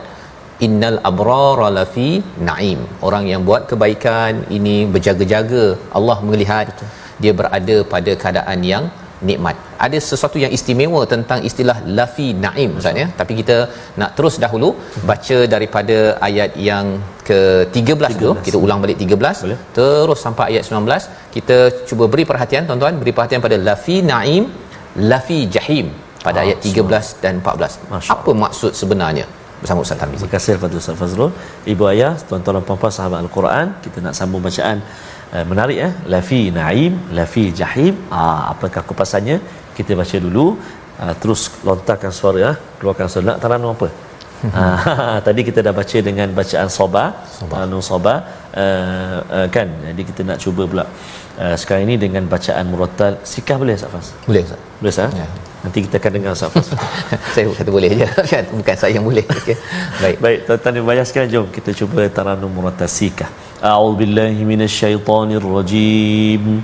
innal 0.66 0.98
abrara 1.10 1.68
lafi 1.78 2.10
naim. 2.50 2.80
Orang 3.08 3.26
yang 3.32 3.42
buat 3.48 3.64
kebaikan 3.72 4.32
ini 4.58 4.76
berjaga-jaga. 4.94 5.66
Allah 5.98 6.18
melihat 6.30 6.66
Betul. 6.70 6.88
dia 7.22 7.32
berada 7.40 7.76
pada 7.94 8.14
keadaan 8.22 8.60
yang 8.72 8.86
nikmat. 9.28 9.56
Ada 9.84 9.98
sesuatu 10.08 10.38
yang 10.42 10.52
istimewa 10.56 11.00
tentang 11.12 11.40
istilah 11.48 11.76
lafi 11.98 12.28
naim 12.44 12.70
ustaz 12.80 13.00
ya. 13.02 13.06
Tapi 13.20 13.32
kita 13.40 13.56
nak 14.00 14.10
terus 14.16 14.34
dahulu 14.44 14.68
baca 15.10 15.38
daripada 15.54 15.96
ayat 16.28 16.52
yang 16.68 16.86
ke-13 17.28 18.12
dulu 18.20 18.34
kita 18.46 18.58
ulang 18.64 18.80
balik 18.84 18.98
13 19.06 19.42
Boleh. 19.44 19.58
terus 19.78 20.20
sampai 20.26 20.44
ayat 20.52 20.64
19 20.70 21.34
kita 21.36 21.56
cuba 21.90 22.06
beri 22.12 22.26
perhatian 22.30 22.64
tuan-tuan. 22.70 22.96
Beri 23.02 23.14
perhatian 23.18 23.42
pada 23.46 23.58
lafi 23.70 23.98
naim 24.12 24.44
lafi 25.12 25.40
jahim 25.56 25.88
pada 26.26 26.38
ah, 26.40 26.44
ayat 26.46 26.58
13 26.70 27.22
dan 27.24 27.34
14 27.42 28.14
apa 28.14 28.30
maksud 28.44 28.72
sebenarnya 28.80 29.26
bersama 29.60 29.84
Ustaz 29.84 29.98
Tarmizi. 30.00 30.22
Terima 30.22 30.34
kasih 30.34 30.52
kepada 30.56 30.74
Ustaz 30.82 30.96
Fazrul. 31.00 31.30
Ibu 31.72 31.84
ayah, 31.92 32.12
tuan-tuan 32.28 32.56
dan 32.58 32.64
puan-puan 32.68 32.92
sahabat 32.98 33.18
Al-Quran, 33.24 33.66
kita 33.84 33.98
nak 34.04 34.14
sambung 34.18 34.42
bacaan 34.46 34.78
uh, 35.34 35.44
menarik 35.50 35.78
eh. 35.86 35.92
Lafi 36.14 36.40
Naim, 36.58 36.92
Lafi 37.18 37.44
Jahim. 37.60 37.94
Ah, 38.18 38.52
apakah 38.52 38.82
kupasannya? 38.88 39.38
Kita 39.78 39.94
baca 40.00 40.16
dulu 40.26 40.46
uh, 41.02 41.14
terus 41.20 41.40
lontarkan 41.66 42.12
suara 42.18 42.38
ya 42.46 42.52
keluarkan 42.78 43.06
suara 43.12 43.24
nak 43.30 43.38
taranum 43.42 43.72
apa 43.76 43.88
uh, 44.50 45.18
tadi 45.26 45.40
kita 45.48 45.62
dah 45.66 45.74
baca 45.80 45.98
dengan 46.08 46.28
bacaan 46.38 46.68
soba 46.78 47.04
taranum 47.52 47.82
soba 47.90 48.14
uh, 48.62 49.18
uh, 49.36 49.46
kan 49.56 49.68
jadi 49.88 50.02
kita 50.10 50.20
nak 50.30 50.38
cuba 50.44 50.64
pula 50.70 50.84
uh, 51.42 51.54
sekarang 51.60 51.84
ini 51.88 51.96
dengan 52.04 52.24
bacaan 52.34 52.66
murattal 52.72 53.14
sikah 53.34 53.58
boleh 53.62 53.76
Safas 53.84 54.08
boleh 54.28 54.42
Ustaz 54.46 54.60
boleh 54.82 54.94
sah 54.98 55.10
Ya. 55.22 55.28
Nanti 55.58 55.82
kita 55.82 55.98
akan 55.98 56.12
dengar 56.14 56.38
Safas 56.38 56.70
saya 57.34 57.50
kata 57.50 57.70
boleh 57.74 57.90
je 57.98 58.06
kan 58.30 58.46
bukan 58.54 58.76
saya 58.78 58.94
yang 58.94 59.06
boleh 59.06 59.26
okay. 59.26 59.58
baik 59.98 60.18
Baik, 60.28 60.44
tuan-tuan 60.44 60.76
dan 60.76 60.84
puan 60.84 61.00
sekalian, 61.06 61.30
jom 61.32 61.46
kita 61.48 61.72
cuba 61.72 62.04
taranum 62.12 62.52
murattal 62.52 62.84
sikah. 62.84 63.32
A'udzubillahi 63.64 64.44
minasyaitonirrajim. 64.44 66.60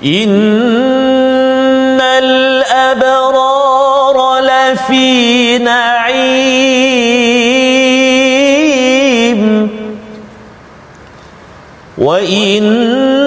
Innal 0.00 1.12
abrara 2.64 4.40
lafi 4.40 5.60
na'im. 5.60 6.80
Wa 12.00 12.16
innal 12.24 13.19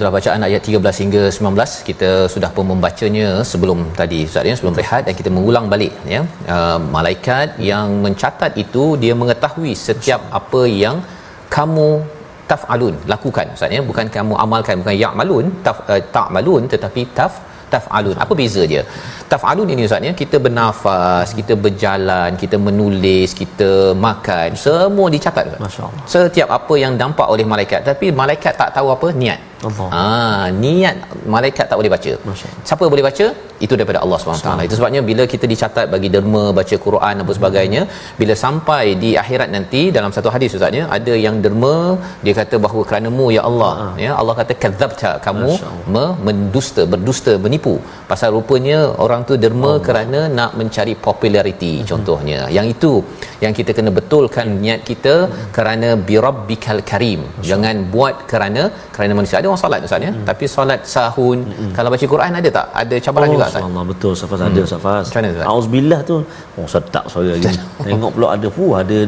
Dah 0.03 0.11
bacaan 0.15 0.45
ayat 0.47 0.61
13 0.67 1.01
hingga 1.03 1.21
19 1.35 1.87
kita 1.87 2.09
sudah 2.33 2.49
pun 2.55 2.65
membacanya 2.71 3.27
sebelum 3.51 3.79
tadi 3.99 4.19
Ustaz 4.29 4.49
ya 4.49 4.53
sebelum 4.59 4.75
rehat. 4.81 5.01
Dan 5.07 5.13
kita 5.19 5.29
mengulang 5.35 5.65
balik 5.73 5.93
ya. 6.13 6.21
Uh, 6.55 6.77
malaikat 6.95 7.57
yang 7.69 7.87
mencatat 8.05 8.53
itu 8.63 8.83
dia 9.03 9.13
mengetahui 9.21 9.73
setiap 9.87 10.21
apa 10.39 10.61
yang 10.83 10.97
kamu 11.55 11.89
tafalun 12.51 12.95
lakukan 13.13 13.47
Ustaz 13.57 13.75
ya. 13.77 13.81
Bukan 13.89 14.07
kamu 14.17 14.33
amalkan 14.45 14.75
bukan 14.81 14.95
ya'malun 15.03 15.45
taf 15.67 15.79
uh, 15.91 16.01
ta'malun 16.15 16.63
tetapi 16.73 17.03
taf 17.19 17.35
tafalun. 17.73 18.17
Apa 18.23 18.33
beza 18.39 18.63
dia? 18.71 18.83
Tafalun 19.33 19.69
ini 19.75 19.83
Ustaz 19.89 20.07
ya 20.09 20.13
kita 20.21 20.37
bernafas 20.45 21.35
kita 21.41 21.55
berjalan 21.65 22.39
kita 22.43 22.59
menulis 22.67 23.29
kita 23.41 23.71
makan 24.07 24.57
semua 24.65 25.07
dicatat 25.17 25.45
Ustaz. 25.51 25.61
Masya-Allah. 25.67 26.03
setiap 26.15 26.49
apa 26.59 26.75
yang 26.85 26.95
nampak 27.03 27.29
oleh 27.35 27.47
malaikat. 27.53 27.83
Tapi 27.91 28.09
malaikat 28.23 28.55
tak 28.63 28.71
tahu 28.77 28.89
apa? 28.97 29.09
Niat 29.23 29.48
Allah. 29.67 29.87
Ah, 30.01 30.45
niat 30.63 30.95
malaikat 31.35 31.65
tak 31.69 31.77
boleh 31.79 31.91
baca. 31.95 32.11
Siapa 32.69 32.83
boleh 32.93 33.05
baca? 33.07 33.25
Itu 33.65 33.73
daripada 33.79 33.99
Allah 34.03 34.17
SWT. 34.23 34.49
Itu 34.67 34.75
sebabnya 34.79 35.01
bila 35.09 35.23
kita 35.33 35.45
dicatat 35.53 35.85
bagi 35.93 36.09
derma 36.15 36.43
baca 36.59 36.75
Quran 36.85 37.13
dan 37.19 37.33
sebagainya, 37.39 37.81
bila 38.19 38.33
sampai 38.43 38.83
di 39.03 39.09
akhirat 39.21 39.49
nanti 39.55 39.81
dalam 39.97 40.11
satu 40.17 40.29
hadis 40.35 40.55
ustaznya 40.57 40.83
ada 40.97 41.13
yang 41.25 41.35
derma 41.45 41.73
dia 42.25 42.33
kata 42.39 42.55
bahawa 42.65 42.83
kerana-Mu 42.89 43.25
ya 43.37 43.43
Allah, 43.49 43.73
ya 44.05 44.11
Allah 44.21 44.35
kata 44.39 44.55
kadzabta 44.63 45.11
kamu 45.25 45.49
Allah. 45.57 45.73
me- 45.95 46.15
mendusta, 46.27 46.83
berdusta, 46.93 47.33
menipu. 47.45 47.75
Pasal 48.11 48.31
rupanya 48.37 48.79
orang 49.05 49.23
tu 49.31 49.35
derma 49.45 49.73
kerana 49.87 50.21
nak 50.39 50.53
mencari 50.61 50.95
populariti 51.07 51.73
contohnya. 51.91 52.39
Yang 52.57 52.67
itu 52.75 52.93
yang 53.43 53.53
kita 53.59 53.71
kena 53.79 53.91
betulkan 53.99 54.47
niat 54.63 54.81
kita 54.91 55.15
kerana 55.57 55.89
birabbikal 56.09 56.79
karim. 56.93 57.21
Jangan 57.49 57.75
buat 57.95 58.15
kerana 58.31 58.63
kerana 58.95 59.13
manusia. 59.19 59.37
Ada 59.41 59.48
orang 59.49 59.61
solat 59.63 59.79
ustaz 59.87 60.05
ya, 60.07 60.11
tapi 60.29 60.45
solat 60.55 60.81
sahun 60.93 61.37
kalau 61.77 61.89
baca 61.93 62.05
Quran 62.13 62.31
ada 62.39 62.49
tak? 62.57 62.65
Ada 62.81 62.95
cabaran 63.05 63.27
oh, 63.29 63.33
juga 63.35 63.45
ustaz. 63.51 63.63
Allah 63.67 63.83
betul 63.91 64.13
Safas 64.21 64.39
ada 64.49 64.61
Safas. 64.73 65.03
Macam 65.09 65.19
mana, 65.19 65.29
Ustaz? 65.33 65.47
Auzubillah 65.51 65.99
tu. 66.09 66.15
Oh 66.57 66.67
sedap 66.73 67.05
suara 67.11 67.31
lagi. 67.35 67.51
Tengok 67.85 68.11
pula 68.15 68.27
ada 68.35 68.47
fu 68.57 68.65
ada 68.81 68.99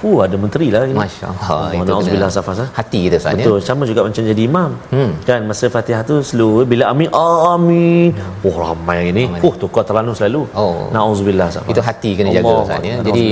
fu 0.00 0.10
ada 0.24 0.36
menteri 0.44 0.66
lah 0.74 0.82
ini. 0.88 0.96
Masya-Allah. 0.96 1.48
Oh, 1.54 1.82
Itu 1.84 1.92
Auzubillah 1.96 2.30
kena 2.32 2.36
Safas. 2.36 2.58
ah. 2.64 2.68
Hati 2.78 2.98
kita 3.06 3.16
ustaz 3.20 3.32
ya. 3.32 3.44
Betul, 3.44 3.58
sama 3.68 3.82
juga 3.90 4.00
macam 4.06 4.22
jadi 4.32 4.42
imam. 4.50 4.70
Hmm. 4.94 5.10
Kan 5.28 5.40
masa 5.50 5.66
Fatihah 5.74 6.02
tu 6.10 6.16
slow 6.30 6.64
bila 6.72 6.84
amin 6.92 7.08
amin. 7.54 8.10
Oh 8.48 8.54
ramai 8.62 9.00
ini. 9.12 9.24
Ramai. 9.28 9.40
Oh 9.46 9.52
tukar 9.62 9.84
terlalu 9.88 10.12
selalu. 10.20 10.42
Oh. 10.62 10.88
Nauzubillah 10.96 11.48
Safas. 11.54 11.70
itu 11.72 11.82
hati 11.88 12.10
kena 12.18 12.30
jaga 12.36 12.48
Allah 12.48 12.64
Ustaz 12.66 12.80
ya. 12.90 12.94
Akbar. 12.96 13.06
Jadi 13.08 13.24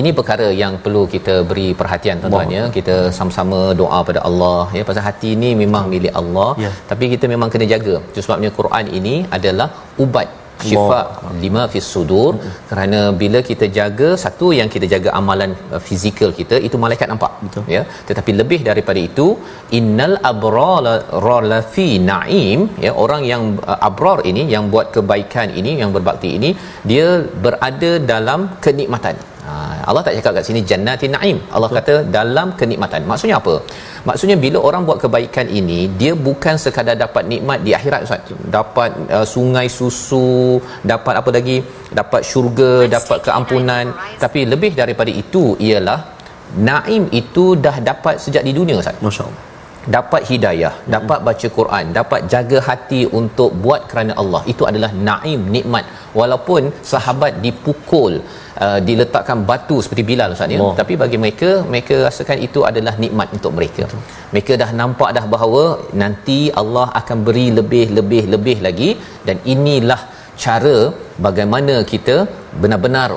ini 0.00 0.10
perkara 0.18 0.46
yang 0.62 0.74
perlu 0.84 1.02
kita 1.14 1.34
beri 1.50 1.68
perhatian 1.80 2.16
tuan-tuan 2.22 2.48
ya. 2.58 2.64
Kita 2.78 2.96
sama-sama 3.18 3.60
doa 3.82 4.00
pada 4.10 4.22
Allah 4.28 4.60
ya 4.78 4.84
pasal 4.90 5.04
hati 5.10 5.30
ini 5.38 5.50
memang 5.64 5.84
milik 5.94 6.14
Allah 6.22 6.50
Ya. 6.64 6.70
tapi 6.90 7.04
kita 7.14 7.26
memang 7.34 7.48
kena 7.52 7.66
jaga. 7.74 7.96
Itu 8.12 8.20
sebabnya 8.24 8.50
Quran 8.58 8.86
ini 8.98 9.14
adalah 9.36 9.68
ubat 10.04 10.28
syifa 10.68 11.00
lima 11.44 11.64
fis 11.72 11.88
sudur. 11.94 12.32
Kerana 12.70 13.00
bila 13.22 13.40
kita 13.50 13.68
jaga 13.78 14.10
satu 14.24 14.48
yang 14.58 14.70
kita 14.74 14.88
jaga 14.94 15.10
amalan 15.20 15.52
uh, 15.74 15.82
fizikal 15.88 16.32
kita 16.40 16.58
itu 16.68 16.78
malaikat 16.84 17.10
nampak. 17.12 17.32
Betul. 17.44 17.64
ya. 17.76 17.82
Tetapi 18.10 18.32
lebih 18.40 18.60
daripada 18.70 19.02
itu 19.10 19.28
innal 19.80 20.16
abrara 20.32 20.96
la 21.50 21.60
fi 21.74 21.88
naim 22.12 22.60
ya 22.86 22.92
orang 23.04 23.22
yang 23.32 23.42
uh, 23.72 23.78
abrar 23.88 24.18
ini 24.30 24.44
yang 24.54 24.64
buat 24.74 24.88
kebaikan 24.96 25.50
ini 25.60 25.74
yang 25.82 25.92
berbakti 25.96 26.30
ini 26.38 26.50
dia 26.90 27.08
berada 27.44 27.92
dalam 28.14 28.42
kenikmatan 28.64 29.16
Ha, 29.46 29.52
Allah 29.90 30.02
tak 30.06 30.14
cakap 30.16 30.32
kat 30.38 30.44
sini 30.48 30.60
jannatin 30.70 31.12
naim. 31.16 31.38
Allah 31.54 31.68
Betul. 31.70 31.78
kata 31.78 31.94
dalam 32.16 32.48
kenikmatan. 32.58 33.02
Maksudnya 33.10 33.36
apa? 33.42 33.54
Maksudnya 34.08 34.36
bila 34.44 34.58
orang 34.68 34.82
buat 34.88 34.98
kebaikan 35.04 35.46
ini, 35.60 35.80
dia 36.00 36.12
bukan 36.26 36.54
sekadar 36.64 36.94
dapat 37.04 37.26
nikmat 37.32 37.58
di 37.66 37.74
akhirat 37.78 38.06
Ustaz. 38.06 38.30
Dapat 38.56 38.90
uh, 39.16 39.26
sungai 39.34 39.66
susu, 39.78 40.62
dapat 40.92 41.14
apa 41.20 41.30
lagi? 41.38 41.58
Dapat 42.00 42.22
syurga, 42.30 42.72
dapat 42.96 43.18
keampunan. 43.26 43.86
Tapi 44.24 44.42
lebih 44.52 44.72
daripada 44.82 45.10
itu 45.22 45.44
ialah 45.68 46.00
naim 46.70 47.10
itu 47.22 47.46
dah 47.66 47.76
dapat 47.90 48.22
sejak 48.24 48.44
di 48.48 48.54
dunia 48.60 48.78
Ustaz. 48.82 48.94
Masya-Allah. 49.06 49.51
Dapat 49.96 50.22
hidayah 50.30 50.72
hmm. 50.78 50.90
dapat 50.94 51.18
baca 51.28 51.48
Quran 51.58 51.84
dapat 51.98 52.20
jaga 52.32 52.58
hati 52.68 53.00
untuk 53.20 53.50
buat 53.64 53.82
kerana 53.90 54.12
Allah 54.22 54.42
itu 54.52 54.64
adalah 54.70 54.90
naim 55.08 55.40
nikmat 55.56 55.84
walaupun 56.20 56.62
sahabat 56.92 57.32
dipukul 57.44 58.14
uh, 58.64 58.78
diletakkan 58.88 59.40
batu 59.50 59.76
seperti 59.84 60.04
Bilal 60.10 60.34
Ustaz 60.36 60.54
ya 60.56 60.60
oh. 60.66 60.74
tapi 60.80 60.96
bagi 61.02 61.18
mereka 61.24 61.50
mereka 61.72 61.96
rasakan 62.06 62.40
itu 62.46 62.62
adalah 62.70 62.94
nikmat 63.04 63.28
untuk 63.38 63.54
mereka 63.58 63.84
Betul. 63.88 64.02
mereka 64.34 64.52
dah 64.62 64.70
nampak 64.82 65.10
dah 65.18 65.24
bahawa 65.34 65.64
nanti 66.02 66.40
Allah 66.62 66.86
akan 67.02 67.18
beri 67.28 67.46
lebih 67.58 67.86
lebih 67.98 68.24
lebih 68.36 68.56
lagi 68.68 68.90
dan 69.28 69.38
inilah 69.54 70.00
cara 70.44 70.76
bagaimana 71.26 71.74
kita 71.92 72.16
benar-benar 72.62 73.10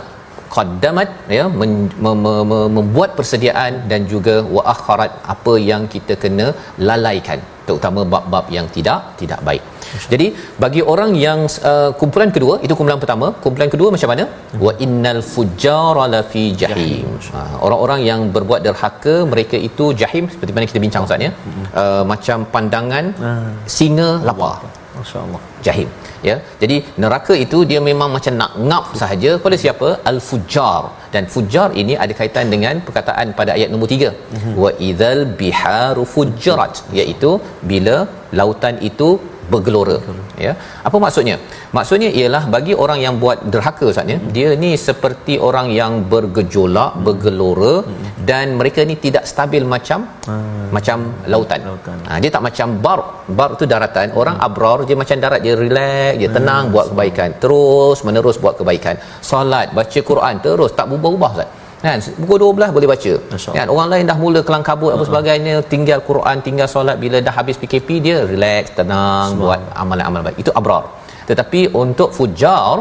qaddamat 0.56 1.10
ya 1.38 1.46
men, 1.60 1.74
mem, 2.06 2.24
mem, 2.52 2.54
membuat 2.78 3.12
persediaan 3.20 3.74
dan 3.92 4.02
juga 4.14 4.36
wa 4.56 4.64
akharat 4.74 5.12
apa 5.36 5.54
yang 5.72 5.84
kita 5.96 6.16
kena 6.24 6.48
lalaikan 6.90 7.42
terutama 7.68 8.02
bab-bab 8.14 8.46
yang 8.56 8.68
tidak 8.76 9.00
tidak 9.20 9.40
baik. 9.48 9.64
Jadi 10.12 10.28
bagi 10.64 10.82
orang 10.94 11.12
yang 11.26 11.40
uh, 11.72 11.90
kumpulan 12.00 12.32
kedua 12.36 12.56
itu 12.66 12.74
kumpulan 12.78 13.02
pertama, 13.04 13.28
kumpulan 13.44 13.70
kedua 13.74 13.90
macam 13.96 14.10
mana? 14.14 14.26
Hmm. 14.30 14.64
Wa 14.66 14.74
innal 14.86 15.22
fujjara 15.34 16.06
la 16.14 16.22
fi 16.32 16.44
jahim. 16.62 17.10
Ha, 17.36 17.42
orang-orang 17.66 18.02
yang 18.10 18.22
berbuat 18.36 18.62
derhaka 18.68 19.16
mereka 19.34 19.58
itu 19.70 19.88
jahim 20.02 20.26
seperti 20.34 20.54
mana 20.56 20.72
kita 20.72 20.82
bincang 20.86 21.06
Ustaz 21.10 21.28
ya. 21.28 21.32
Hmm. 21.34 21.66
Uh, 21.82 22.04
macam 22.14 22.40
pandangan 22.56 23.08
hmm. 23.26 23.54
singa 23.78 24.10
lapar. 24.30 24.58
Masya-Allah. 25.06 25.42
Jahim. 25.66 25.90
Ya? 26.28 26.36
Jadi 26.62 26.78
neraka 27.04 27.34
itu 27.46 27.58
dia 27.72 27.80
memang 27.90 28.10
macam 28.16 28.34
nak 28.42 28.52
ngap 28.70 28.86
sahaja 29.02 29.32
pada 29.44 29.58
siapa? 29.64 29.90
Al 30.12 30.20
fujar 30.28 30.84
dan 31.14 31.26
fujar 31.34 31.68
ini 31.82 31.94
ada 32.04 32.14
kaitan 32.20 32.48
dengan 32.54 32.82
perkataan 32.88 33.30
pada 33.40 33.52
ayat 33.58 33.70
nombor 33.74 33.90
3 33.98 34.10
mm-hmm. 34.14 34.56
wa 34.64 34.72
idzal 34.88 35.22
biharu 35.42 36.06
fujarat 36.16 36.82
iaitu 37.00 37.32
bila 37.72 37.98
lautan 38.40 38.78
itu 38.90 39.10
bergelora 39.54 39.98
ya 40.46 40.54
apa 40.88 40.98
maksudnya 41.04 41.36
maksudnya 41.78 42.10
ialah 42.20 42.44
bagi 42.56 42.74
orang 42.84 43.00
yang 43.06 43.16
buat 43.24 43.38
derhaka 43.54 43.88
saatnya 43.96 44.18
hmm. 44.20 44.30
dia 44.36 44.50
ni 44.64 44.72
seperti 44.88 45.36
orang 45.48 45.68
yang 45.80 45.94
bergejolak 46.14 46.92
hmm. 46.94 47.04
bergelora 47.08 47.76
hmm. 47.82 48.08
dan 48.30 48.56
mereka 48.60 48.82
ni 48.90 48.96
tidak 49.06 49.26
stabil 49.32 49.66
macam 49.76 50.00
hmm. 50.30 50.68
macam 50.78 50.98
lautan, 51.34 51.62
lautan. 51.70 51.98
Ha, 52.10 52.20
dia 52.24 52.32
tak 52.36 52.44
macam 52.48 52.68
bar 52.86 53.00
bar 53.40 53.52
tu 53.60 53.68
daratan 53.74 54.08
orang 54.22 54.38
hmm. 54.40 54.48
abrar 54.48 54.80
dia 54.88 54.98
macam 55.04 55.20
darat 55.26 55.42
dia 55.46 55.56
relax 55.64 56.12
dia 56.22 56.30
tenang 56.38 56.64
hmm. 56.66 56.74
buat 56.76 56.88
kebaikan 56.94 57.30
terus 57.44 58.00
menerus 58.08 58.40
buat 58.46 58.56
kebaikan 58.62 58.98
solat 59.30 59.68
baca 59.78 60.00
Quran 60.10 60.36
terus 60.48 60.74
tak 60.80 60.88
berubah-ubah 60.92 61.32
Ustaz 61.38 61.52
kan? 61.86 61.98
Pukul 62.22 62.38
12 62.44 62.76
boleh 62.76 62.90
baca. 62.94 63.14
Kan? 63.58 63.68
Orang 63.74 63.88
lain 63.94 64.04
dah 64.12 64.18
mula 64.24 64.40
kelang 64.48 64.66
kabut 64.70 64.92
apa 64.96 65.04
sebagainya 65.10 65.56
tinggal 65.74 66.00
Quran 66.10 66.38
tinggal 66.48 66.68
solat 66.76 66.98
bila 67.04 67.18
dah 67.28 67.34
habis 67.40 67.56
PKP 67.62 67.90
dia 68.06 68.18
relax 68.32 68.74
tenang 68.80 69.28
Semua. 69.34 69.42
buat 69.44 69.60
amalan-amalan 69.84 70.24
baik. 70.28 70.38
Itu 70.44 70.52
abrar. 70.60 70.84
Tetapi 71.30 71.62
untuk 71.84 72.10
fujar 72.18 72.72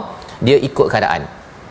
dia 0.47 0.59
ikut 0.69 0.89
keadaan. 0.93 1.23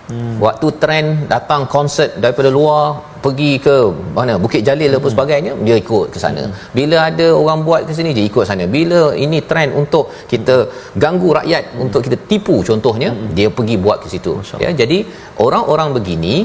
Hmm. 0.03 0.35
waktu 0.35 0.67
trend 0.83 1.09
datang 1.31 1.63
konsert 1.73 2.19
daripada 2.23 2.51
luar 2.51 3.12
pergi 3.25 3.51
ke 3.65 3.75
mana 4.17 4.33
Bukit 4.43 4.61
Jalil 4.67 4.91
hmm. 4.91 4.99
apa 4.99 5.07
sebagainya 5.13 5.51
dia 5.67 5.75
ikut 5.83 6.07
ke 6.13 6.19
sana 6.23 6.43
hmm. 6.45 6.55
bila 6.77 6.97
ada 7.09 7.27
orang 7.41 7.59
buat 7.67 7.81
ke 7.89 7.93
sini 7.97 8.11
dia 8.17 8.25
ikut 8.31 8.45
sana 8.49 8.65
bila 8.75 9.01
ini 9.25 9.39
trend 9.49 9.71
untuk 9.81 10.05
kita 10.31 10.55
ganggu 11.03 11.29
rakyat 11.39 11.63
hmm. 11.69 11.83
untuk 11.85 12.01
kita 12.07 12.17
tipu 12.31 12.57
contohnya 12.69 13.09
hmm. 13.11 13.29
dia 13.37 13.47
pergi 13.57 13.77
buat 13.85 13.99
ke 14.03 14.09
situ 14.13 14.33
ya 14.65 14.71
jadi 14.81 14.99
orang-orang 15.45 15.91
begini 15.99 16.35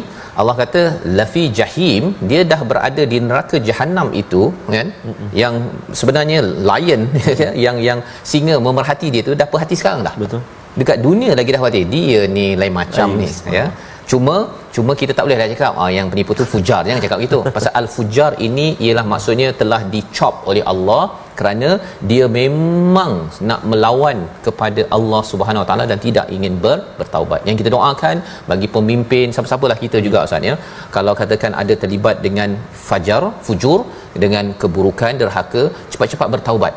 Allah 0.40 0.54
kata 0.62 0.82
lafi 1.18 1.44
jahim 1.58 2.02
dia 2.30 2.42
dah 2.52 2.60
berada 2.70 3.02
di 3.12 3.18
neraka 3.28 3.58
jahanam 3.68 4.08
itu 4.22 4.42
kan 4.74 4.88
mm 5.08 5.26
yang 5.40 5.54
sebenarnya 5.98 6.38
lion 6.68 7.02
yang 7.64 7.76
yang 7.88 7.98
singa 8.30 8.54
memerhati 8.66 9.08
dia 9.14 9.22
tu 9.28 9.34
dah 9.40 9.48
perhati 9.52 9.74
sekarang 9.80 10.00
dah 10.08 10.14
betul 10.22 10.40
dekat 10.80 10.98
dunia 11.06 11.32
lagi 11.38 11.50
dah 11.54 11.62
hati 11.66 11.82
dia 11.94 12.20
ni 12.36 12.46
lain 12.60 12.74
macam 12.80 13.08
Ayuh. 13.14 13.20
ni 13.22 13.56
ya 13.58 13.64
cuma 14.10 14.36
cuma 14.76 14.92
kita 15.00 15.12
tak 15.16 15.24
boleh 15.26 15.38
dah 15.40 15.48
cakap 15.52 15.72
ah 15.84 15.90
yang 15.96 16.06
penipu 16.12 16.32
tu 16.40 16.44
fujar 16.52 16.80
jangan 16.86 17.02
cakap 17.04 17.18
gitu 17.26 17.38
pasal 17.56 17.72
al 17.80 17.88
fujar 17.94 18.30
ini 18.48 18.66
ialah 18.86 19.04
maksudnya 19.12 19.48
telah 19.60 19.80
dicop 19.94 20.34
oleh 20.50 20.64
Allah 20.72 21.02
kerana 21.38 21.68
dia 22.10 22.24
memang 22.38 23.12
nak 23.48 23.60
melawan 23.70 24.18
kepada 24.46 24.82
Allah 24.96 25.20
Subhanahu 25.30 25.62
Wa 25.62 25.68
Taala 25.70 25.84
dan 25.90 25.98
tidak 26.06 26.26
ingin 26.36 26.54
ber, 26.64 26.78
bertaubat. 27.00 27.40
Yang 27.48 27.56
kita 27.60 27.70
doakan 27.76 28.16
bagi 28.50 28.68
pemimpin 28.76 29.34
siapa-siapalah 29.34 29.78
kita 29.84 29.98
juga 30.06 30.24
Ustaz 30.26 30.48
ya. 30.50 30.54
Kalau 30.96 31.14
katakan 31.20 31.54
ada 31.62 31.76
terlibat 31.82 32.18
dengan 32.26 32.58
fajar, 32.88 33.22
fujur 33.48 33.78
dengan 34.24 34.46
keburukan 34.62 35.14
derhaka, 35.22 35.62
cepat-cepat 35.92 36.28
bertaubat. 36.34 36.74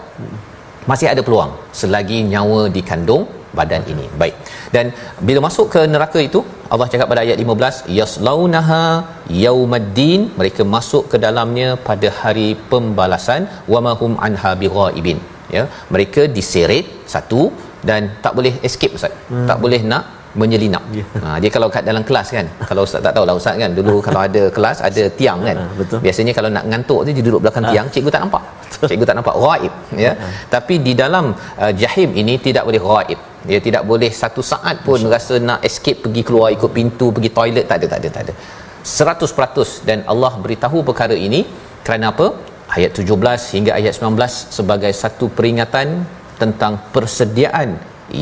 Masih 0.91 1.09
ada 1.13 1.21
peluang 1.27 1.51
selagi 1.81 2.19
nyawa 2.33 2.61
dikandung 2.77 3.25
badan 3.57 3.83
ini. 3.93 4.05
Baik. 4.21 4.35
Dan 4.75 4.85
bila 5.27 5.39
masuk 5.47 5.67
ke 5.73 5.81
neraka 5.93 6.19
itu, 6.27 6.39
Allah 6.73 6.87
cakap 6.91 7.07
pada 7.11 7.21
ayat 7.25 7.37
15, 7.43 7.81
yaslaunaha 7.99 8.83
yaumaddin, 9.43 10.21
mereka 10.39 10.63
masuk 10.75 11.03
ke 11.11 11.19
dalamnya 11.25 11.69
pada 11.89 12.09
hari 12.21 12.49
pembalasan 12.71 13.43
wa 13.73 13.81
mahum 13.87 14.15
anha 14.27 14.53
bighaibin. 14.63 15.19
Ya, 15.57 15.63
mereka 15.93 16.21
diseret 16.37 16.87
satu 17.13 17.43
dan 17.89 18.01
tak 18.23 18.33
boleh 18.39 18.53
escape 18.67 18.95
Ustaz. 18.99 19.13
Hmm. 19.31 19.47
Tak 19.51 19.57
boleh 19.63 19.81
nak 19.93 20.03
menyelinap. 20.39 20.83
Yeah. 20.97 21.07
Ha 21.23 21.37
dia 21.43 21.51
kalau 21.55 21.67
kat 21.75 21.83
dalam 21.89 22.03
kelas 22.09 22.27
kan. 22.35 22.45
Kalau 22.69 22.81
ustaz 22.87 23.01
tak 23.05 23.13
tahulah 23.15 23.35
ustaz 23.39 23.55
kan. 23.63 23.71
Dulu 23.79 23.95
kalau 24.07 24.21
ada 24.27 24.43
kelas 24.55 24.77
ada 24.89 25.03
tiang 25.19 25.39
kan. 25.47 25.57
Ha, 25.61 25.65
betul. 25.79 25.99
Biasanya 26.05 26.33
kalau 26.37 26.49
nak 26.57 26.65
ngantuk 26.71 27.01
tu 27.07 27.11
dia 27.17 27.23
duduk 27.27 27.41
belakang 27.43 27.65
ha. 27.67 27.71
tiang, 27.73 27.87
cikgu 27.93 28.11
tak 28.15 28.21
nampak. 28.25 28.43
Cikgu 28.91 29.05
tak 29.09 29.17
nampak 29.19 29.35
ghaib 29.43 29.73
ya. 30.05 30.11
Ha. 30.21 30.27
Tapi 30.55 30.75
di 30.87 30.93
dalam 31.01 31.25
uh, 31.63 31.73
jahim 31.81 32.09
ini 32.23 32.35
tidak 32.47 32.63
boleh 32.69 32.81
ghaib. 32.87 33.19
Dia 33.49 33.59
tidak 33.67 33.83
boleh 33.91 34.11
satu 34.21 34.41
saat 34.51 34.77
pun 34.87 34.99
Masya. 35.01 35.13
rasa 35.13 35.35
nak 35.49 35.59
escape 35.69 35.99
pergi 36.05 36.21
keluar 36.27 36.47
ikut 36.55 36.71
pintu 36.77 37.07
pergi 37.15 37.29
toilet 37.37 37.65
tak 37.69 37.77
ada 37.79 37.87
tak 37.93 37.99
ada 38.01 38.09
tak 38.15 38.23
ada. 38.25 38.33
100% 38.83 39.87
dan 39.89 39.99
Allah 40.13 40.33
beritahu 40.43 40.79
perkara 40.89 41.15
ini 41.27 41.41
kerana 41.85 42.07
apa? 42.13 42.27
Ayat 42.75 42.91
17 43.03 43.55
hingga 43.55 43.71
ayat 43.79 43.93
19 43.99 44.57
sebagai 44.57 44.91
satu 45.03 45.25
peringatan 45.37 45.87
tentang 46.41 46.73
persediaan 46.93 47.71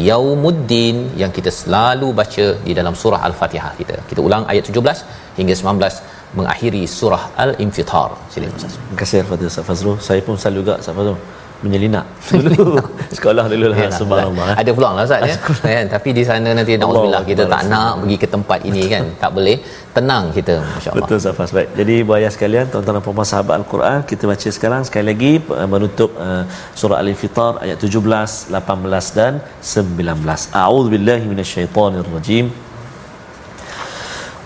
Yaumuddin 0.07 0.97
yang 1.22 1.32
kita 1.38 1.51
selalu 1.59 2.07
baca 2.20 2.45
di 2.67 2.74
dalam 2.80 2.93
surah 3.01 3.22
Al-Fatihah 3.28 3.72
kita. 3.80 3.95
Kita 4.09 4.20
ulang 4.28 4.43
ayat 4.51 4.63
17 4.70 5.38
hingga 5.39 5.53
19 5.61 6.38
mengakhiri 6.38 6.84
surah 6.97 7.24
Al-Infitar. 7.43 8.09
Silakan 8.34 8.57
Ustaz. 8.59 8.74
Terima 8.78 8.97
kasih 9.01 9.17
Al-Fatihah 9.24 9.51
Ustaz 9.53 9.65
Fazrul. 9.70 9.97
Saya 10.07 10.22
pun 10.28 10.36
selalu 10.41 10.59
juga 10.61 10.76
Ustaz 10.82 10.95
Fazrul 10.99 11.20
menyelinap. 11.66 12.05
Dulu 12.32 12.80
sekolah 13.18 13.45
dulu 13.51 13.66
lah 13.72 13.78
ya, 13.84 13.89
subhanallah 14.01 14.45
lah. 14.49 14.55
ada 14.62 14.72
peluang 14.76 14.95
lah 14.97 15.03
Ustaz 15.10 15.30
ya. 15.30 15.36
Kan 15.76 15.86
tapi 15.93 16.10
di 16.18 16.24
sana 16.30 16.49
nanti 16.57 16.78
naudzubillah 16.82 17.24
kita 17.30 17.43
tak 17.53 17.62
nak 17.72 17.91
pergi 18.01 18.18
ke 18.24 18.28
tempat 18.36 18.60
ini 18.70 18.84
kan. 18.93 19.03
Tak 19.24 19.32
boleh. 19.38 19.55
Tenang 19.95 20.24
kita 20.38 20.55
masyaallah. 20.76 21.07
Betul 21.10 21.20
Safas 21.26 21.49
baik. 21.57 21.70
Jadi 21.80 21.95
buaya 22.07 22.30
sekalian 22.36 22.66
tuan-tuan 22.72 22.95
dan 22.97 23.03
puan 23.03 23.28
sahabat 23.32 23.55
al-Quran 23.62 23.97
kita 24.12 24.24
baca 24.32 24.49
sekarang 24.57 24.82
sekali 24.88 25.05
lagi 25.12 25.34
uh, 25.62 25.68
menutup 25.74 26.12
uh, 26.28 26.43
surah 26.80 26.97
al-infitar 27.01 27.51
ayat 27.66 27.78
17 27.82 28.53
18 28.53 29.18
dan 29.20 29.34
19 29.62 30.60
a'udzubillahi 30.62 31.26
minasyaitonirrajim 31.32 32.45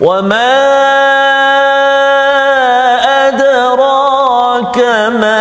wa 0.05 0.17
ma 0.31 0.51
adraka 3.27 4.91
ma 5.21 5.32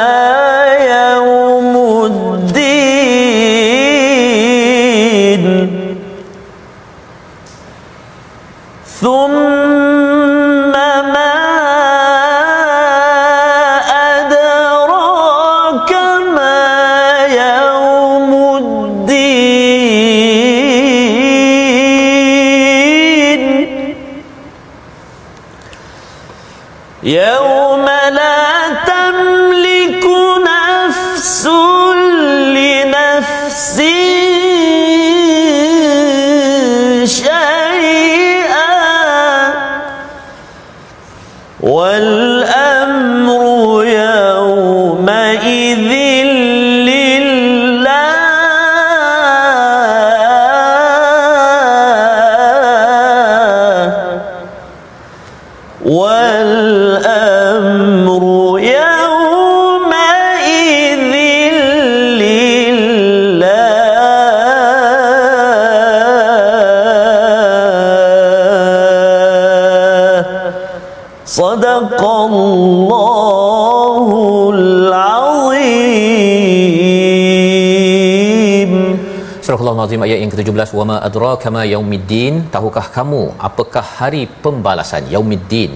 Surah 79.52 79.72
Al-Azim 79.72 80.02
ayat 80.04 80.18
yang 80.20 80.30
ke-17 80.32 80.70
wama 80.78 80.94
adraka 81.06 81.48
ma 81.54 81.62
yaumiddin. 81.72 82.34
Tahukah 82.54 82.84
kamu 82.94 83.22
apakah 83.48 83.82
hari 83.96 84.22
pembalasan 84.44 85.02
yaumiddin? 85.14 85.72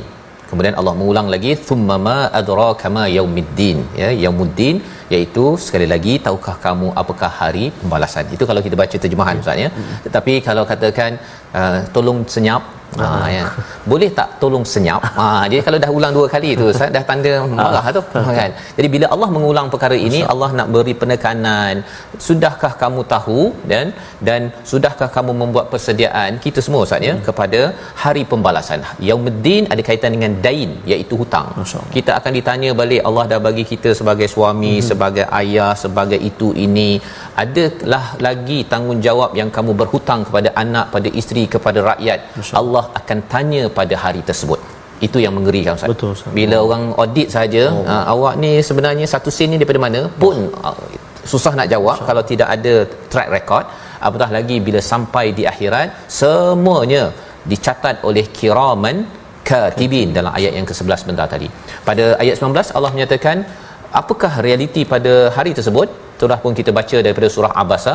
Kemudian 0.50 0.74
Allah 0.80 0.94
mengulang 0.98 1.28
lagi 1.34 1.52
thumma 1.66 1.96
ma 2.06 2.16
adraka 2.40 2.88
ma 2.96 3.04
yaumiddin. 3.16 3.78
Ya 4.02 4.08
yaumuddin 4.24 4.76
iaitu 5.14 5.44
sekali 5.66 5.88
lagi 5.92 6.14
tahukah 6.26 6.56
kamu 6.66 6.88
apakah 7.02 7.30
hari 7.40 7.64
pembalasan? 7.80 8.32
Itu 8.36 8.46
kalau 8.50 8.62
kita 8.66 8.78
baca 8.82 8.96
terjemahan 9.04 9.42
ustaz 9.44 9.60
ya. 9.64 9.68
Tetapi 10.06 10.36
kalau 10.48 10.64
katakan 10.72 11.20
uh, 11.60 11.78
tolong 11.96 12.20
senyap 12.36 12.62
Ha 13.02 13.08
ya. 13.36 13.44
Boleh 13.92 14.10
tak 14.18 14.28
tolong 14.42 14.64
senyap? 14.74 15.02
Ha 15.18 15.26
dia 15.52 15.60
kalau 15.66 15.78
dah 15.84 15.90
ulang 15.98 16.12
dua 16.18 16.26
kali 16.34 16.50
tu 16.60 16.66
Ustaz 16.72 16.90
dah 16.96 17.04
tanda 17.10 17.32
marah 17.58 17.86
tu 17.96 18.02
kan. 18.38 18.50
Jadi 18.78 18.88
bila 18.94 19.06
Allah 19.16 19.28
mengulang 19.36 19.68
perkara 19.74 19.98
ini 20.08 20.20
Allah 20.32 20.50
nak 20.58 20.68
beri 20.74 20.94
penekanan 21.02 21.74
sudahkah 22.26 22.72
kamu 22.82 23.02
tahu 23.14 23.40
dan 23.72 23.86
dan 24.28 24.40
sudahkah 24.70 25.10
kamu 25.16 25.32
membuat 25.42 25.66
persediaan 25.72 26.40
kita 26.46 26.60
semua 26.66 26.82
Ustaz 26.86 27.08
ya 27.08 27.14
kepada 27.28 27.60
hari 28.04 28.24
pembalasan. 28.32 28.80
Yaumuddin 29.08 29.64
ada 29.72 29.82
kaitan 29.88 30.12
dengan 30.16 30.32
dain 30.46 30.70
iaitu 30.92 31.14
hutang. 31.22 31.48
Kita 31.96 32.10
akan 32.18 32.32
ditanya 32.38 32.70
balik 32.80 33.02
Allah 33.08 33.24
dah 33.32 33.40
bagi 33.48 33.64
kita 33.72 33.90
sebagai 34.00 34.28
suami, 34.34 34.74
hmm. 34.76 34.86
sebagai 34.90 35.24
ayah, 35.40 35.72
sebagai 35.84 36.20
itu 36.30 36.48
ini 36.66 36.90
adalah 37.44 38.04
lagi 38.26 38.58
tanggungjawab 38.72 39.30
yang 39.40 39.50
kamu 39.56 39.72
berhutang 39.80 40.20
kepada 40.28 40.50
anak, 40.64 40.86
pada 40.94 41.08
isteri, 41.20 41.44
kepada 41.54 41.78
rakyat. 41.90 42.18
Allah 42.60 42.84
akan 43.00 43.18
tanya 43.32 43.62
pada 43.78 43.94
hari 44.04 44.22
tersebut. 44.30 44.60
Itu 45.06 45.18
yang 45.24 45.34
mengerikan 45.38 45.76
Ustaz. 45.78 45.90
Betul, 45.92 46.10
Ustaz. 46.16 46.32
Bila 46.38 46.56
orang 46.66 46.84
audit 47.02 47.28
saja, 47.36 47.64
oh. 47.72 47.84
uh, 47.94 48.04
awak 48.12 48.34
ni 48.42 48.52
sebenarnya 48.68 49.06
satu 49.14 49.30
sen 49.36 49.50
ni 49.52 49.58
daripada 49.60 49.80
mana? 49.86 50.00
Pun 50.22 50.36
uh, 50.68 50.78
susah 51.32 51.52
nak 51.58 51.68
jawab 51.74 51.96
Ustaz. 51.96 52.08
kalau 52.08 52.22
tidak 52.30 52.48
ada 52.56 52.74
track 53.12 53.28
record. 53.36 53.66
Apatah 54.06 54.30
lagi 54.36 54.56
bila 54.66 54.80
sampai 54.92 55.26
di 55.38 55.44
akhirat, 55.52 55.88
semuanya 56.20 57.02
dicatat 57.50 57.96
oleh 58.08 58.24
kiraman 58.38 58.96
katibin 59.48 60.08
dalam 60.18 60.32
ayat 60.38 60.52
yang 60.58 60.66
ke-11 60.70 60.98
sebentar 61.02 61.26
tadi. 61.34 61.48
Pada 61.88 62.04
ayat 62.22 62.34
19 62.42 62.76
Allah 62.76 62.90
menyatakan 62.94 63.36
apakah 64.00 64.32
realiti 64.46 64.82
pada 64.94 65.14
hari 65.36 65.52
tersebut? 65.58 65.88
Itulah 66.16 66.38
pun 66.42 66.52
kita 66.58 66.70
baca 66.76 66.96
daripada 67.04 67.28
surah 67.34 67.50
Abasa, 67.62 67.94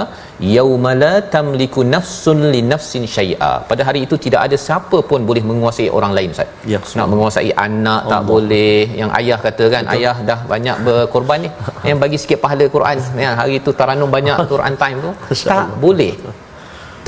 yaumala 0.55 1.13
tamliku 1.33 1.81
nafsun 1.93 2.39
li 2.53 2.61
nafsin 2.71 3.03
syai'a. 3.15 3.51
Pada 3.69 3.81
hari 3.87 3.99
itu 4.05 4.15
tidak 4.25 4.41
ada 4.45 4.57
siapa 4.65 4.97
pun 5.09 5.25
boleh 5.29 5.43
menguasai 5.49 5.87
orang 5.97 6.13
lain 6.17 6.29
Ustaz. 6.35 6.49
Ya, 6.73 6.79
Nak 6.99 7.07
menguasai 7.13 7.51
anak 7.65 8.01
Allah. 8.05 8.11
tak 8.13 8.21
boleh. 8.31 8.77
Yang 9.01 9.11
ayah 9.19 9.39
kata 9.45 9.65
kan, 9.73 9.83
Betul. 9.87 9.95
ayah 9.95 10.15
dah 10.29 10.39
banyak 10.53 10.77
berkorban 10.85 11.39
ni. 11.45 11.49
Yang 11.89 11.99
bagi 12.03 12.17
sikit 12.23 12.39
pahala 12.45 12.67
Quran. 12.75 12.97
Ya, 13.25 13.31
hari 13.41 13.57
itu 13.61 13.73
taranum 13.81 14.11
banyak 14.17 14.37
Quran 14.53 14.75
time 14.83 14.97
tu. 15.07 15.11
tak 15.53 15.67
boleh. 15.85 16.13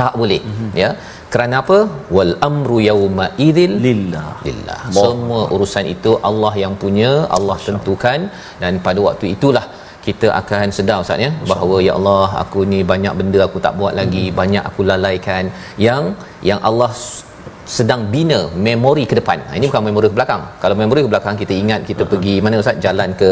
Tak 0.01 0.13
boleh. 0.17 0.41
Mm-hmm. 0.41 0.69
Ya 0.73 0.89
kerana 1.34 1.55
apa? 1.63 1.77
Wal 2.15 2.34
amru 2.47 2.77
yauma 2.88 3.25
idzil 3.45 3.73
lillah. 3.86 4.27
Lillah. 4.47 4.79
Semua 5.03 5.41
urusan 5.55 5.86
itu 5.93 6.11
Allah 6.29 6.53
yang 6.63 6.73
punya 6.84 7.11
Allah 7.38 7.57
tentukan. 7.67 8.19
Dan 8.61 8.73
pada 8.88 8.99
waktu 9.07 9.25
itulah 9.36 9.65
kita 10.05 10.27
akan 10.41 10.67
sedar 10.77 10.97
ustaz 11.03 11.23
ya 11.25 11.31
bahawa 11.51 11.75
ya 11.88 11.93
Allah 11.97 12.29
aku 12.43 12.61
ni 12.71 12.79
banyak 12.91 13.13
benda 13.19 13.39
aku 13.47 13.59
tak 13.65 13.73
buat 13.79 13.93
lagi 14.01 14.25
hmm. 14.27 14.36
banyak 14.41 14.63
aku 14.69 14.81
lalaikan. 14.91 15.43
Yang 15.88 16.03
yang 16.49 16.59
Allah 16.69 16.91
sedang 17.76 18.01
bina 18.14 18.39
memori 18.66 19.03
ke 19.09 19.16
depan. 19.20 19.39
Ha, 19.47 19.51
ini 19.59 19.66
bukan 19.70 19.84
memori 19.88 20.07
ke 20.11 20.16
belakang. 20.20 20.41
Kalau 20.64 20.76
memori 20.82 21.01
ke 21.05 21.09
belakang 21.14 21.36
kita 21.41 21.53
ingat 21.61 21.82
kita 21.89 22.03
uh-huh. 22.03 22.11
pergi 22.14 22.36
mana 22.45 22.61
ustaz 22.64 22.80
jalan 22.86 23.09
ke 23.22 23.32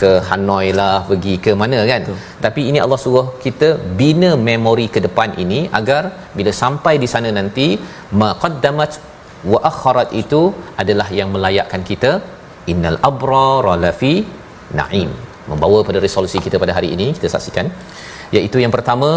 ke 0.00 0.10
Hanoi 0.28 0.68
lah, 0.80 0.96
pergi 1.10 1.34
ke 1.44 1.52
mana 1.62 1.80
kan. 1.92 2.02
Betul. 2.06 2.18
Tapi 2.46 2.62
ini 2.70 2.78
Allah 2.84 2.98
suruh 3.04 3.26
kita 3.44 3.68
bina 4.00 4.32
memori 4.48 4.86
ke 4.94 5.00
depan 5.06 5.30
ini 5.44 5.60
agar 5.80 6.02
bila 6.38 6.52
sampai 6.62 6.94
di 7.04 7.08
sana 7.14 7.32
nanti 7.38 7.68
maqaddamat 8.22 8.92
wa 9.52 9.58
akharat 9.70 10.10
itu 10.22 10.42
adalah 10.82 11.08
yang 11.18 11.30
melayakkan 11.36 11.82
kita 11.90 12.12
innal 12.72 13.00
abrara 13.10 13.74
lafi 13.86 14.14
naim. 14.80 15.10
Membawa 15.50 15.78
pada 15.86 15.98
resolusi 16.06 16.38
kita 16.46 16.56
pada 16.62 16.72
hari 16.76 16.88
ini 16.96 17.06
kita 17.16 17.28
saksikan 17.34 17.66
iaitu 18.36 18.58
yang 18.62 18.72
pertama 18.76 19.10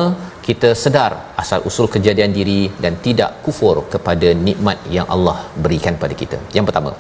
kita 0.48 0.70
sedar 0.84 1.12
asal 1.42 1.60
usul 1.70 1.88
kejadian 1.96 2.32
diri 2.38 2.62
dan 2.84 2.94
tidak 3.06 3.32
kufur 3.46 3.76
kepada 3.94 4.30
nikmat 4.48 4.78
yang 4.96 5.08
Allah 5.16 5.38
berikan 5.64 5.96
pada 6.02 6.16
kita. 6.22 6.38
Yang 6.58 6.66
pertama. 6.70 6.92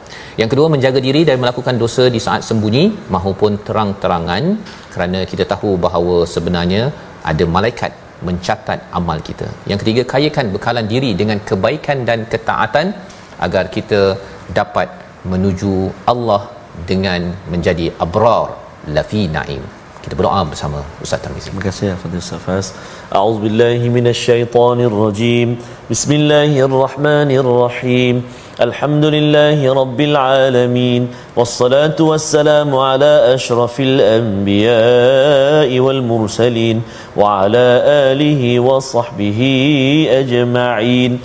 Yang 0.41 0.49
kedua 0.51 0.68
menjaga 0.74 0.99
diri 1.07 1.22
dari 1.30 1.39
melakukan 1.43 1.76
dosa 1.84 2.05
di 2.16 2.22
saat 2.28 2.43
sembunyi 2.49 2.86
maupun 3.16 3.59
terang-terangan 3.68 4.43
kerana 4.93 5.22
kita 5.32 5.45
tahu 5.53 5.72
bahawa 5.86 6.18
sebenarnya 6.36 6.84
ada 7.32 7.45
malaikat 7.57 7.91
mencatat 8.28 8.80
amal 8.99 9.20
kita. 9.30 9.47
Yang 9.70 9.80
ketiga 9.84 10.03
kayakan 10.14 10.47
bekalan 10.55 10.88
diri 10.93 11.11
dengan 11.22 11.39
kebaikan 11.49 11.99
dan 12.09 12.20
ketaatan 12.34 12.89
agar 13.45 13.66
kita 13.78 14.01
dapat 14.59 14.89
menuju 15.32 15.76
Allah 16.11 16.41
dengan 16.89 17.22
menjadi 17.53 17.88
abrar 18.05 18.47
lafi 18.95 19.24
naim 19.38 19.64
kita 20.04 20.20
berdoa 20.20 20.43
bersama 20.43 20.84
Ustaz 20.99 21.24
Tarmizi. 21.24 21.47
Terima 21.47 21.64
kasih 21.64 21.95
Fadil 21.95 22.20
Safas. 22.20 22.76
A'udzubillahi 23.08 23.88
minasyaitonirrajim. 23.88 25.56
Bismillahirrahmanirrahim. 25.88 28.28
Alhamdulillahi 28.60 29.64
rabbil 29.80 30.20
alamin. 30.20 31.08
Wassalatu 31.39 32.12
wassalamu 32.12 32.84
ala 32.84 33.32
asyrafil 33.32 34.04
anbiya'i 34.04 35.80
wal 35.80 36.04
mursalin 36.12 36.84
wa 37.16 37.47
ala 37.47 38.12
alihi 38.12 38.60
wa 38.60 38.84
sahbihi 38.84 40.12
ajma'in. 40.20 41.24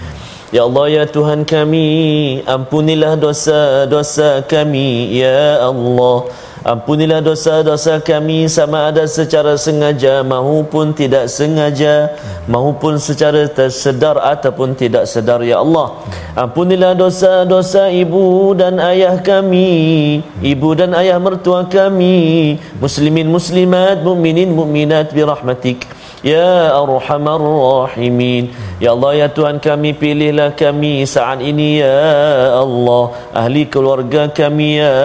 Ya 0.55 0.71
Allah 0.71 1.03
ya 1.03 1.05
Tuhan 1.05 1.45
kami, 1.45 2.47
ampunilah 2.47 3.19
dosa-dosa 3.19 4.47
kami 4.47 5.19
ya 5.19 5.67
Allah. 5.67 6.31
Ampunilah 6.67 7.23
dosa-dosa 7.23 8.03
kami 8.03 8.51
sama 8.51 8.91
ada 8.91 9.07
secara 9.07 9.55
sengaja 9.55 10.27
maupun 10.27 10.91
tidak 10.91 11.31
sengaja 11.31 12.19
maupun 12.51 12.99
secara 12.99 13.47
tersedar 13.47 14.19
ataupun 14.19 14.75
tidak 14.75 15.07
sedar 15.07 15.39
ya 15.47 15.63
Allah. 15.63 16.03
Ampunilah 16.35 16.99
dosa-dosa 16.99 17.91
ibu 17.95 18.55
dan 18.59 18.83
ayah 18.83 19.19
kami, 19.23 20.19
ibu 20.43 20.69
dan 20.75 20.95
ayah 20.99 21.19
mertua 21.23 21.67
kami, 21.71 22.59
muslimin 22.83 23.31
muslimat, 23.31 24.03
mukminin 24.03 24.51
mukminat 24.51 25.15
bi 25.15 25.23
rahmatik. 25.23 25.98
Ya 26.27 26.75
Arhamar 26.75 27.39
Rahimin. 27.39 28.51
Ya 28.83 28.95
Allah 28.95 29.27
ya 29.27 29.29
Tuhan 29.31 29.63
kami 29.63 29.95
pilihlah 29.95 30.55
kami 30.55 31.07
saat 31.07 31.39
ini 31.43 31.79
ya 31.79 32.59
Allah. 32.59 33.15
Ahli 33.31 33.71
keluarga 33.71 34.27
kami 34.27 34.83
ya 34.83 34.99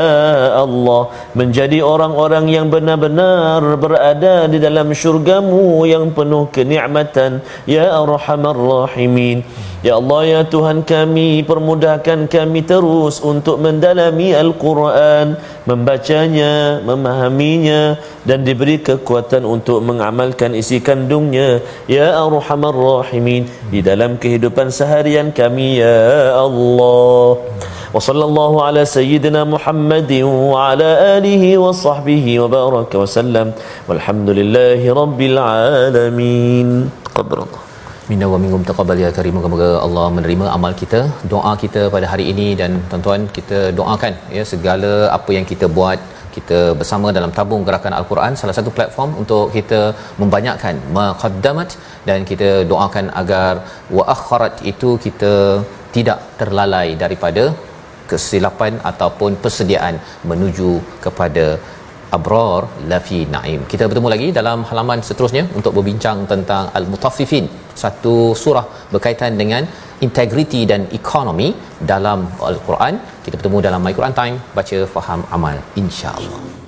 Allah. 0.57 1.13
Menjadi 1.37 1.85
orang-orang 1.85 2.49
yang 2.49 2.67
benar-benar 2.73 3.61
berada 3.77 4.49
di 4.49 4.57
dalam 4.57 4.89
syurgamu 4.93 5.85
yang 5.85 6.09
penuh 6.13 6.49
kenikmatan 6.49 7.45
Ya 7.69 7.93
Arhamar 7.93 8.57
Rahimin 8.57 9.45
Ya 9.83 9.99
Allah 9.99 10.21
ya 10.23 10.41
Tuhan 10.47 10.87
kami 10.87 11.43
permudahkan 11.43 12.31
kami 12.31 12.63
terus 12.63 13.19
untuk 13.19 13.59
mendalami 13.59 14.31
Al-Quran 14.31 15.35
membacanya 15.67 16.79
memahaminya 16.87 17.99
dan 18.23 18.47
diberi 18.47 18.79
kekuatan 18.79 19.43
untuk 19.43 19.83
mengamalkan 19.83 20.55
isi 20.55 20.79
kandungnya. 20.79 21.59
Ya 21.91 22.15
arhamar 22.15 22.71
rahimin 22.71 23.51
di 23.75 23.83
dalam 23.83 24.15
kehidupan 24.15 24.71
seharian 24.71 25.35
kami 25.35 25.83
ya 25.83 26.31
Allah. 26.31 27.43
Wa 27.91 27.99
sallallahu 27.99 28.63
ala 28.63 28.87
sayyidina 28.87 29.43
Muhammadin 29.43 30.23
wa 30.23 30.71
ala 30.71 31.19
alihi 31.19 31.59
wa 31.59 31.75
sahbihi 31.75 32.39
wa 32.39 32.47
baraka 32.47 33.03
wa 33.03 33.09
sallam. 33.19 33.51
Walhamdulillahi 33.91 34.87
rabbil 34.95 35.37
alamin. 35.43 36.87
Taqabbalallah 37.03 37.72
Minna 38.11 38.27
wa 38.31 38.37
minkum 38.43 38.63
taqabbal 38.69 39.01
ya 39.01 39.09
karim. 39.17 39.35
Semoga 39.43 39.67
Allah 39.85 40.05
menerima 40.15 40.45
amal 40.55 40.73
kita, 40.81 40.99
doa 41.33 41.51
kita 41.61 41.81
pada 41.93 42.07
hari 42.13 42.25
ini 42.31 42.47
dan 42.61 42.71
tuan-tuan 42.89 43.21
kita 43.37 43.59
doakan 43.77 44.13
ya 44.37 44.43
segala 44.51 44.91
apa 45.17 45.31
yang 45.37 45.45
kita 45.51 45.67
buat 45.77 45.99
kita 46.35 46.59
bersama 46.79 47.07
dalam 47.17 47.31
tabung 47.37 47.63
gerakan 47.67 47.93
al-Quran 47.99 48.33
salah 48.41 48.55
satu 48.57 48.71
platform 48.77 49.11
untuk 49.21 49.45
kita 49.57 49.81
membanyakkan 50.21 50.75
maqaddamat 50.97 51.69
dan 52.07 52.19
kita 52.31 52.49
doakan 52.71 53.07
agar 53.21 53.53
wa 53.97 54.05
akharat 54.15 54.55
itu 54.71 54.89
kita 55.05 55.33
tidak 55.95 56.19
terlalai 56.41 56.87
daripada 57.03 57.43
kesilapan 58.11 58.73
ataupun 58.91 59.31
persediaan 59.43 59.95
menuju 60.31 60.71
kepada 61.05 61.45
abrar 62.17 62.61
lafi 62.91 63.19
naim. 63.35 63.61
Kita 63.71 63.83
bertemu 63.89 64.09
lagi 64.13 64.27
dalam 64.39 64.61
halaman 64.69 64.99
seterusnya 65.09 65.43
untuk 65.59 65.73
berbincang 65.77 66.19
tentang 66.33 66.65
al-mutaffifin. 66.79 67.47
Satu 67.83 68.15
surah 68.43 68.65
berkaitan 68.93 69.33
dengan 69.41 69.65
integriti 70.05 70.63
dan 70.71 70.83
ekonomi 70.99 71.49
dalam 71.93 72.19
al-Quran. 72.51 72.95
Kita 73.25 73.35
bertemu 73.39 73.59
dalam 73.67 73.81
My 73.85 73.95
Quran 73.99 74.15
Time. 74.21 74.35
Baca 74.59 74.77
faham 74.95 75.21
amal. 75.37 75.57
insya-Allah 75.81 76.62